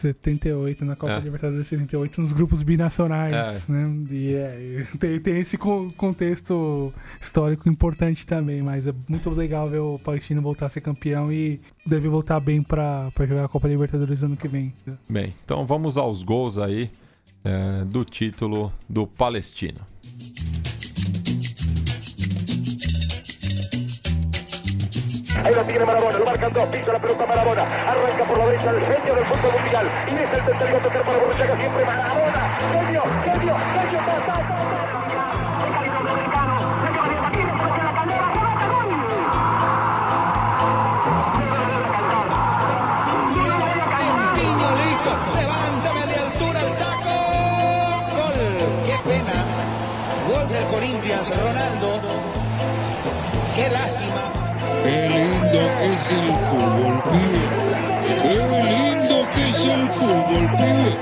[0.00, 1.20] 78 na Copa É.
[1.20, 3.60] Libertadores 78 nos grupos binacionais, É.
[3.70, 4.06] né?
[4.10, 9.80] E é, tem, tem esse co- contexto histórico importante também, mas é muito legal ver
[9.80, 14.22] o Palestino voltar a ser campeão e deve voltar bem para jogar a Copa Libertadores
[14.22, 14.72] ano que vem.
[15.10, 16.90] Bem, então vamos aos gols aí
[17.44, 19.80] é, do título do Palestino.
[25.44, 28.70] Ahí lo tiene Marabona, lo marcan dos, pisa la pelota Marabona, arranca por la derecha
[28.70, 32.56] el genio del fútbol mundial, y es el tercero a tocar para Borruchaga siempre Marabona,
[32.72, 34.50] genio, genio, genio, el
[50.50, 52.00] del Corinthians, Ronaldo.
[53.54, 54.32] Qué lástima.
[54.82, 55.19] Que
[56.00, 57.02] es el fútbol.
[58.22, 58.38] Qué
[58.70, 60.96] lindo que es el fútbol, pibe.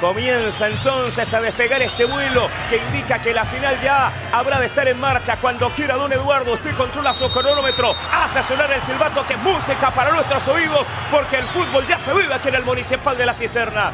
[0.00, 4.86] Comienza entonces a despegar este vuelo que indica que la final ya habrá de estar
[4.86, 5.36] en marcha.
[5.36, 9.90] Cuando quiera don Eduardo, usted controla su cronómetro, hace sonar el silbato que es música
[9.90, 13.34] para nuestros oídos, porque el fútbol ya se vive aquí en el Municipal de la
[13.34, 13.92] Cisterna.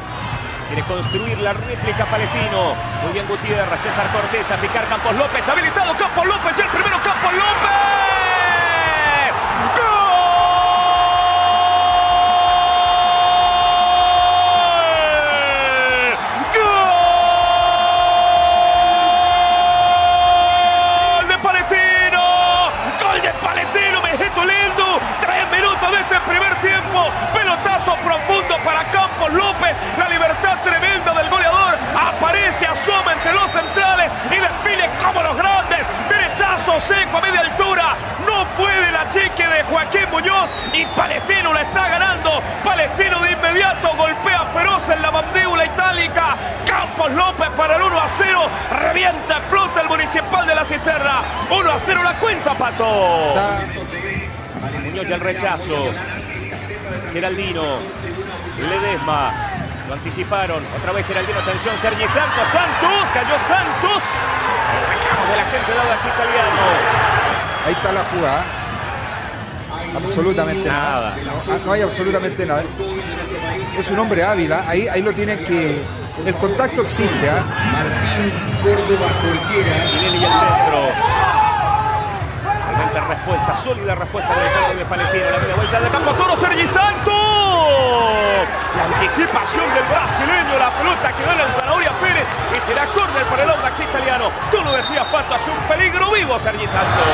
[0.67, 2.73] Quiere construir la réplica palestino.
[3.03, 6.97] Muy bien Gutiérrez, César Cortés, a picar Campos López, habilitado Campos López, ya el primero
[7.03, 8.04] Campos López.
[51.49, 53.33] 1 a 0 la cuenta, Pato.
[54.83, 55.91] Muñoz ya el rechazo.
[57.13, 57.63] Geraldino.
[58.69, 59.33] Ledesma.
[59.87, 60.63] Lo anticiparon.
[60.77, 61.39] Otra vez Geraldino.
[61.39, 62.47] Atención, Sergi Santos.
[62.47, 63.07] Santos.
[63.13, 64.03] Cayó Santos.
[64.73, 66.61] El reclamo de la gente de Audax Italiano.
[67.65, 68.45] Ahí está la jugada.
[69.95, 71.15] Absolutamente nada.
[71.47, 72.63] No, no hay absolutamente nada.
[73.77, 74.51] Es un hombre hábil.
[74.51, 74.63] ¿ah?
[74.67, 75.81] Ahí, ahí lo tienen que.
[76.25, 77.29] El contacto existe.
[77.29, 77.43] ¿ah?
[78.63, 79.83] Córdoba Jorquera.
[79.83, 80.94] Tinelli y el centro.
[82.75, 84.33] Excelente respuesta, sólida respuesta
[84.67, 85.23] del de Palestino.
[85.31, 87.15] La media vuelta de campo toro, Sergi Santos.
[88.75, 93.43] La anticipación del brasileño, la pelota quedó en el Zanahoria Pérez y será córner para
[93.43, 94.29] el Audax italiano.
[94.51, 97.05] Tú lo decías, Pato, es un peligro vivo Sergi Santos.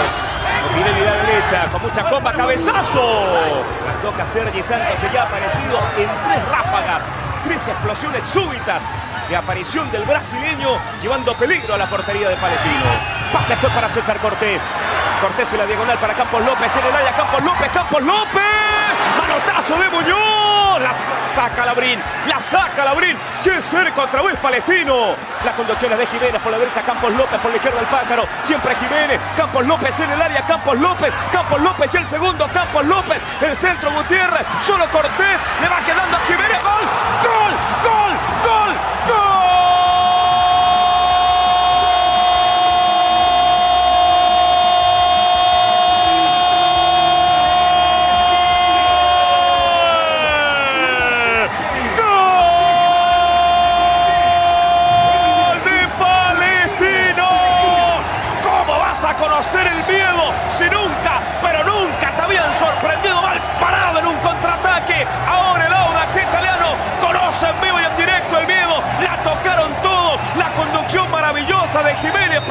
[0.73, 3.63] Tinelli la derecha, con mucha copa, cabezazo.
[3.85, 7.03] La toca Sergi Santos, que ya ha aparecido en tres ráfagas,
[7.45, 8.81] tres explosiones súbitas
[9.29, 12.85] de aparición del brasileño, llevando peligro a la portería de Palestino.
[13.31, 14.63] Pase fue para César Cortés.
[15.21, 18.41] Cortés en la diagonal para Campos López, en el área Campos López, Campos López.
[19.19, 20.81] Manotazo de Muñoz.
[20.81, 20.93] La
[21.35, 23.15] saca Labrín, la saca Labrín.
[23.43, 25.15] Quiere ser contra vez Palestino.
[25.45, 28.23] La conducción de Jiménez por la derecha, Campos López por la izquierda el pájaro.
[28.41, 32.83] Siempre Jiménez, Campos López en el área, Campos López, Campos López y el segundo, Campos
[32.83, 33.21] López.
[33.41, 35.39] El centro Gutiérrez, solo Cortés.
[35.61, 36.63] Le va quedando a Jiménez.
[36.63, 36.87] Gol,
[37.21, 37.40] gol,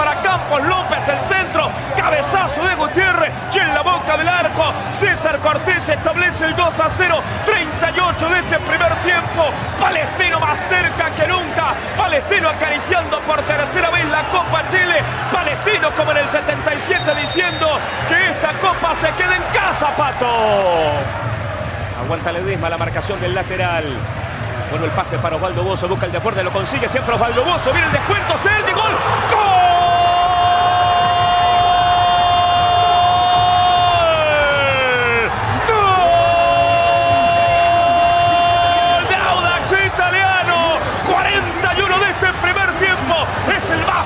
[0.00, 1.68] para Campos López, el centro.
[1.94, 4.72] Cabezazo de Gutiérrez y en la boca del arco.
[4.92, 7.22] César Cortés establece el 2 a 0.
[7.44, 9.50] 38 de este primer tiempo.
[9.78, 11.74] Palestino más cerca que nunca.
[11.98, 15.02] Palestino acariciando por tercera vez la Copa Chile.
[15.30, 17.68] Palestino como en el 77 diciendo
[18.08, 20.26] que esta copa se quede en casa, Pato.
[22.02, 23.84] Aguanta Ledesma la marcación del lateral.
[24.70, 27.70] Bueno, el pase para Osvaldo Bozo, busca el deporte, lo consigue siempre Osvaldo Bozo.
[27.72, 28.92] Viene el descuento, Sergi, gol.
[29.30, 29.49] ¡Gol!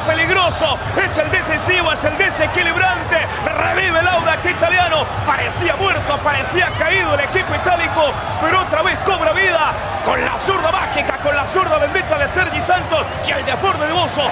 [0.07, 3.27] Peligroso, es el decisivo, es el desequilibrante.
[3.45, 5.05] Revive el Audax italiano.
[5.27, 9.73] Parecía muerto, parecía caído el equipo itálico, pero otra vez cobra vida
[10.05, 13.93] con la zurda mágica, con la zurda bendita de Sergi Santos y el desborde de
[13.93, 14.31] Bozo.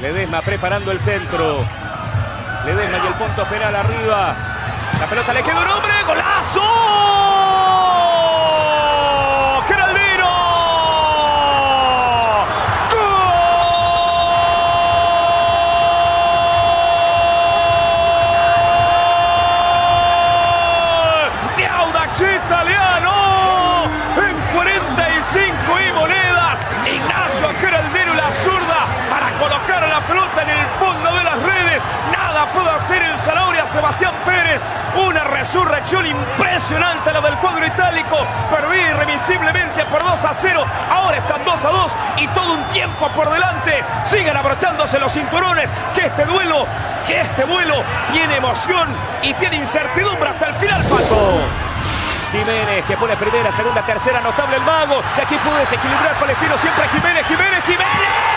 [0.00, 1.64] Ledesma preparando el centro.
[2.66, 4.34] Ledesma y el punto penal arriba.
[5.00, 5.93] La pelota le queda un hombre.
[33.74, 34.62] Sebastián Pérez.
[35.04, 38.16] Una resurrección impresionante la del cuadro itálico.
[38.48, 40.64] Perdí irremisiblemente por 2 a 0.
[40.88, 43.82] Ahora están 2 a 2 y todo un tiempo por delante.
[44.04, 45.72] Siguen abrochándose los cinturones.
[45.92, 46.66] Que este duelo,
[47.04, 48.88] que este vuelo tiene emoción
[49.22, 51.40] y tiene incertidumbre hasta el final, Pato.
[52.30, 55.02] Jiménez que pone primera, segunda, tercera, notable el mago.
[55.18, 58.33] Y aquí pudo desequilibrar Palestino siempre Jiménez, Jiménez, Jiménez.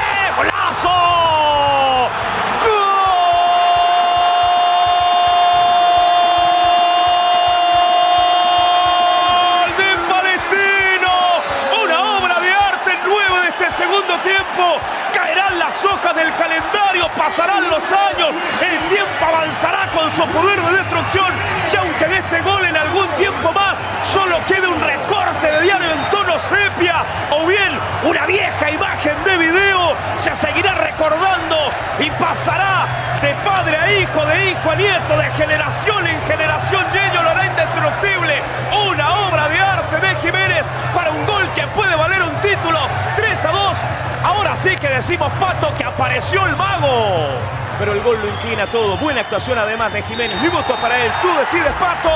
[15.14, 20.78] Caerán las hojas del calendario, pasarán los años, el tiempo avanzará con su poder de
[20.78, 21.32] destrucción.
[21.72, 23.78] Y aunque de este gol en algún tiempo más
[24.12, 27.72] solo quede un recorte de diario en tono sepia o bien
[28.04, 32.88] una vieja imagen de video, se seguirá recordando y pasará
[33.22, 36.84] de padre a hijo, de hijo a nieto, de generación en generación.
[36.94, 38.42] Y ello lo hará indestructible.
[38.90, 42.80] Una obra de arte de Jiménez para un gol que puede valer un título.
[44.28, 44.38] 3 a 2.
[44.38, 47.58] Ahora sí que decimos, Pato, que apareció el mago.
[47.80, 48.98] Pero el gol lo inclina todo.
[48.98, 50.42] Buena actuación además de Jiménez.
[50.42, 51.12] Mi voto para él.
[51.22, 52.10] Tú decides, Pato.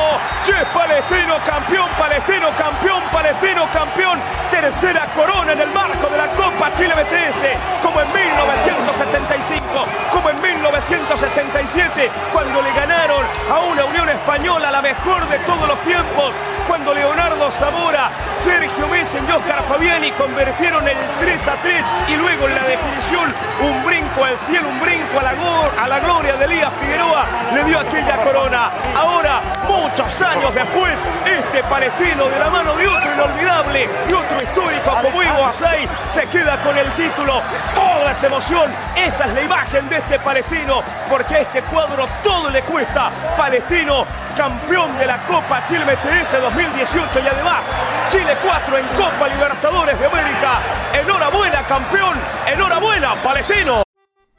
[0.43, 4.19] Che, Palestino campeón, Palestino campeón, Palestino campeón.
[4.49, 7.83] Tercera corona en el marco de la Copa Chile BTS.
[7.83, 15.29] Como en 1975, como en 1977, cuando le ganaron a una Unión Española, la mejor
[15.29, 16.33] de todos los tiempos.
[16.71, 22.47] Cuando Leonardo Zamora, Sergio Messen y Oscar Fabiani convirtieron el 3 a 3 y luego
[22.47, 27.25] en la definición un brinco al cielo, un brinco a la, gloria de Elías Figueroa
[27.53, 28.71] le dio aquella corona.
[28.95, 34.97] Ahora, muchos años después, este palestino de la mano de otro inolvidable y otro histórico
[35.01, 37.41] como Ivo Asai se queda con el título.
[37.75, 42.49] Toda esa emoción, esa es la imagen de este palestino, porque a este cuadro todo
[42.49, 43.11] le cuesta.
[43.35, 47.69] Palestino campeón de la Copa Chile MTS 2018 y además
[48.09, 50.61] Chile 4 en Copa Libertadores de América.
[50.93, 52.17] Enhorabuena, campeón.
[52.47, 53.83] Enhorabuena, Palestino.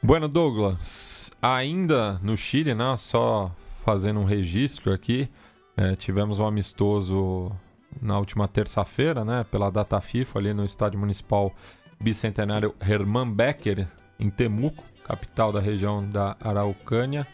[0.00, 2.96] Bueno, Douglas, ainda no Chile, né?
[2.96, 3.50] Só
[3.84, 5.28] fazendo um registro aqui,
[5.76, 7.52] é, tivemos um amistoso
[8.00, 9.44] na última terça-feira, né?
[9.50, 11.52] Pela data FIFA ali no Estádio Municipal
[12.00, 13.86] Bicentenário Hermann Becker,
[14.18, 17.26] em Temuco, capital da região da Araucânia,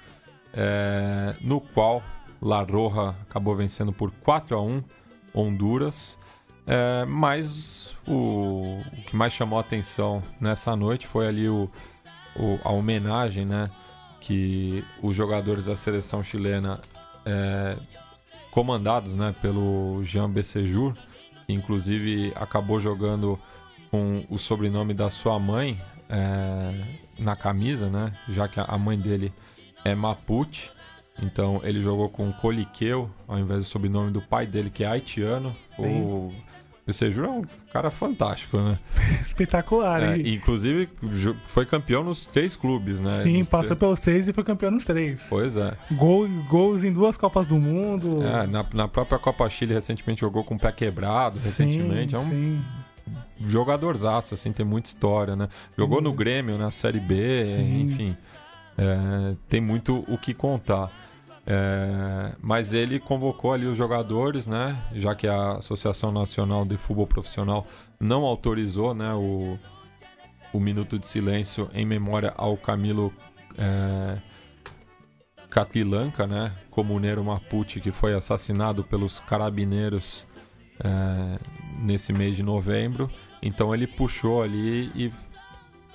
[0.53, 2.03] é, no qual
[2.41, 4.83] La Roja acabou vencendo por 4 a 1
[5.35, 6.19] Honduras.
[6.67, 11.71] É, mas o, o que mais chamou a atenção nessa noite foi ali o,
[12.37, 13.71] o- a homenagem né,
[14.21, 16.79] que os jogadores da seleção chilena,
[17.25, 17.77] é,
[18.51, 20.93] comandados né, pelo Jean Becejur,
[21.49, 23.39] inclusive acabou jogando
[23.91, 25.81] com o sobrenome da sua mãe
[26.11, 26.85] é,
[27.19, 29.33] na camisa, né, já que a mãe dele
[29.85, 30.71] é Mapuche.
[31.21, 35.53] Então ele jogou com Coliqueu ao invés do sobrenome do pai dele, que é haitiano.
[35.79, 36.31] O
[36.87, 37.43] Becejur é um
[37.73, 38.79] cara fantástico, né?
[39.21, 40.01] Espetacular.
[40.03, 40.89] É, e- inclusive
[41.47, 43.23] foi campeão nos três clubes, né?
[43.25, 45.21] Sim, Nos passou três- pelos três e foi campeão nos três.
[45.29, 45.75] Pois é.
[45.93, 48.21] Gol, gols em duas Copas do Mundo.
[48.27, 52.15] É, na, na própria Copa Chile recentemente jogou com o pé quebrado, recentemente.
[52.15, 52.65] é um sim.
[53.41, 55.49] jogadorzaço, assim, tem muita história, né?
[55.77, 57.81] Jogou no Grêmio, na Série B, Sim.
[57.83, 58.17] enfim.
[58.77, 60.91] é, tem muito o que contar.
[61.51, 64.85] É, mas ele convocou ali os jogadores, né?
[64.93, 67.67] Já que a Associação Nacional de Futebol Profissional
[67.99, 69.15] não autorizou, né?
[69.15, 69.59] O,
[70.53, 73.11] o minuto de silêncio em memória ao Camilo
[73.57, 74.19] é,
[75.49, 76.53] Catlilanca, né?
[76.71, 80.27] Comuneiro Mapuche que foi assassinado pelos carabineiros
[80.85, 81.39] é,
[81.79, 83.11] nesse mês de novembro.
[83.41, 85.11] Então ele puxou ali e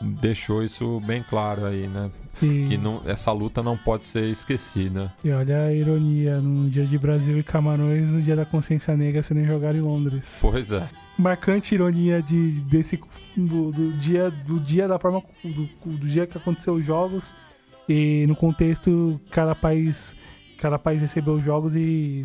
[0.01, 2.09] deixou isso bem claro aí, né?
[2.41, 5.13] E- Que não, essa luta não pode ser esquecida.
[5.23, 9.21] E olha a ironia, no dia de Brasil e Camarões, no dia da consciência negra
[9.23, 10.23] serem jogar em Londres.
[10.41, 10.87] Pois é.
[11.17, 12.99] Marcante ironia de, desse,
[13.37, 17.23] do, do dia, do dia da forma, do, do dia que aconteceu os jogos
[17.87, 20.15] e no contexto cada país,
[20.57, 22.23] cada país recebeu os jogos e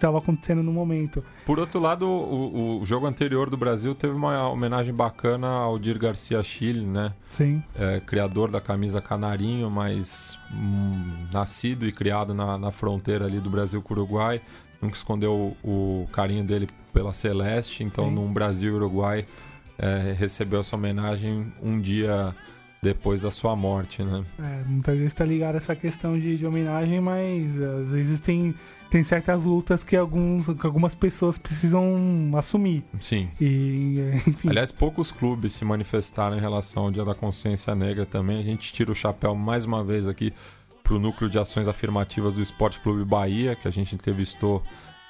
[0.00, 1.22] estava acontecendo no momento.
[1.44, 5.98] Por outro lado, o, o jogo anterior do Brasil teve uma homenagem bacana ao Dir
[5.98, 7.12] Garcia Chile, né?
[7.30, 7.62] Sim.
[7.78, 13.50] É, criador da camisa Canarinho, mas hum, nascido e criado na, na fronteira ali do
[13.50, 14.40] Brasil com o Uruguai.
[14.80, 18.14] Nunca escondeu o, o carinho dele pela Celeste, então Sim.
[18.14, 19.26] num Brasil e Uruguai
[19.78, 22.34] é, recebeu essa homenagem um dia
[22.82, 24.24] depois da sua morte, né?
[24.38, 28.54] É, muitas vezes está ligado essa questão de, de homenagem, mas às vezes tem,
[28.90, 32.82] tem certas lutas que, alguns, que algumas pessoas precisam assumir.
[33.00, 33.30] Sim.
[33.40, 34.48] E, enfim.
[34.48, 38.38] Aliás, poucos clubes se manifestaram em relação ao Dia da Consciência Negra também.
[38.38, 40.32] A gente tira o chapéu mais uma vez aqui
[40.82, 44.60] para o Núcleo de Ações Afirmativas do Esporte Clube Bahia, que a gente entrevistou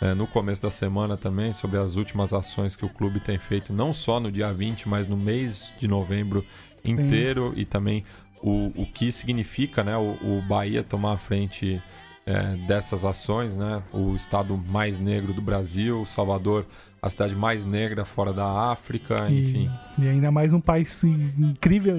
[0.00, 3.72] eh, no começo da semana também, sobre as últimas ações que o clube tem feito,
[3.72, 6.44] não só no dia 20, mas no mês de novembro
[6.84, 8.04] inteiro e também
[8.42, 11.80] o, o que significa né, o, o Bahia tomar a frente
[12.26, 13.82] é, dessas ações, né?
[13.92, 16.66] O estado mais negro do Brasil, Salvador,
[17.02, 19.70] a cidade mais negra fora da África, E- enfim.
[19.98, 21.96] E, ainda mais um país incrível,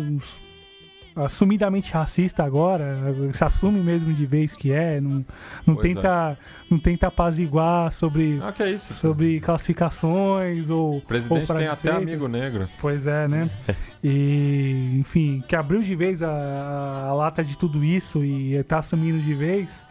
[1.16, 2.96] assumidamente racista agora,
[3.34, 5.26] se assume mesmo de vez que é, não,
[5.68, 6.38] não Pois tenta
[6.70, 8.94] não tenta apaziguar sobre Ah, é isso?
[8.94, 12.70] sobre classificações ou O presidente ou tem até amigo negro.
[12.80, 13.50] Pois é, né?
[14.04, 19.20] E, enfim, que abriu de vez a, a lata de tudo isso e tá assumindo
[19.22, 19.86] de vez.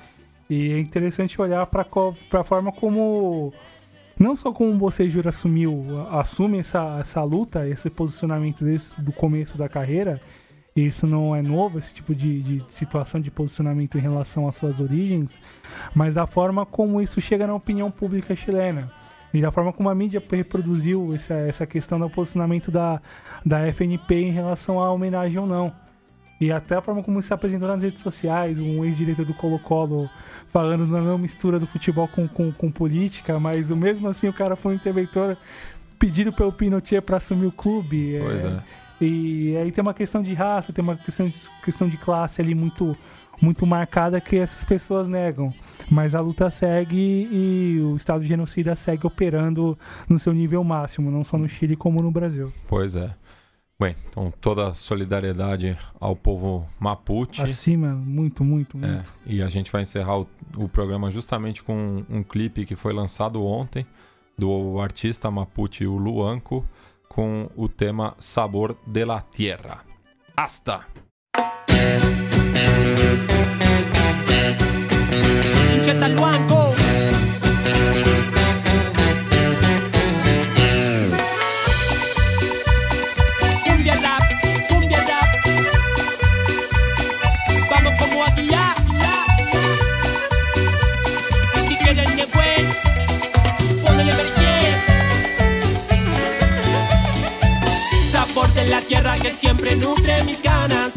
[0.50, 1.86] E é interessante olhar para
[2.32, 3.54] a forma como.
[4.18, 9.56] Não só como você Jura assumiu, assume essa, essa luta, esse posicionamento desse, do começo
[9.56, 10.20] da carreira.
[10.74, 14.54] E isso não é novo, esse tipo de, de situação de posicionamento em relação às
[14.56, 15.38] suas origens,
[15.94, 18.90] mas da forma como isso chega na opinião pública chilena.
[19.32, 23.00] E da forma como a mídia reproduziu essa, essa questão do posicionamento da,
[23.46, 25.72] da FNP em relação à homenagem ou não.
[26.40, 30.08] E até a forma como isso se apresentou nas redes sociais, um ex-diretor do Colo-Colo
[30.52, 34.32] falando na não mistura do futebol com, com, com política, mas o mesmo assim o
[34.32, 35.36] cara foi um interventor
[35.98, 38.18] pedido pelo Pinochet para assumir o clube.
[38.20, 38.62] Pois é.
[39.00, 42.54] E aí tem uma questão de raça, tem uma questão de, questão de classe ali
[42.54, 42.96] muito,
[43.40, 45.54] muito marcada que essas pessoas negam.
[45.90, 49.78] Mas a luta segue e o Estado genocida segue operando
[50.08, 52.52] no seu nível máximo, não só no Chile como no Brasil.
[52.68, 53.10] Pois é.
[53.80, 57.40] Bem, então toda a solidariedade ao povo Mapuche.
[57.40, 58.92] Acima, muito, muito, muito.
[58.92, 62.76] É, e a gente vai encerrar o, o programa justamente com um, um clipe que
[62.76, 63.86] foi lançado ontem
[64.36, 66.62] do artista Mapuche o Luanco
[67.08, 69.80] com o tema Sabor de la Tierra.
[70.36, 70.84] Hasta!
[76.14, 76.79] Luanco.
[98.70, 100.90] La tierra que siempre nutre mis ganas.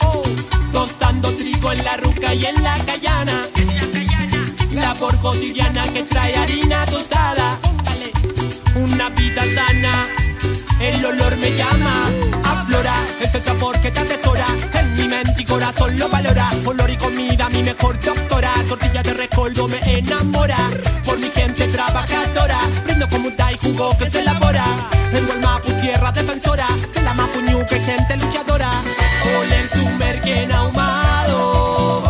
[0.00, 0.24] Oh,
[0.72, 3.46] tostando trigo en la ruca y en la callana.
[4.72, 7.58] Labor cotidiana que trae harina tostada.
[8.74, 10.06] Una vida sana,
[10.80, 12.10] el olor me llama.
[12.44, 14.46] Aflora ese sabor que te atesora.
[14.74, 16.50] En mi mente y corazón lo valora.
[16.64, 18.52] Olor y comida, mi mejor doctora.
[18.68, 20.58] Tortilla de recoldo me enamora.
[21.04, 22.58] Por mi gente trabajadora.
[22.84, 24.64] Brindo como un y jugo que se elabora.
[25.12, 26.66] Tengo el Mapu, tierra defensora.
[27.32, 28.70] De la Mapu Ñu, que gente luchadora.
[29.38, 32.02] Oler su merquen ahumado.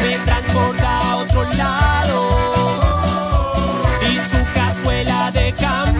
[0.00, 2.18] Me transporta a otro lado.
[4.10, 5.91] Y su cazuela de campo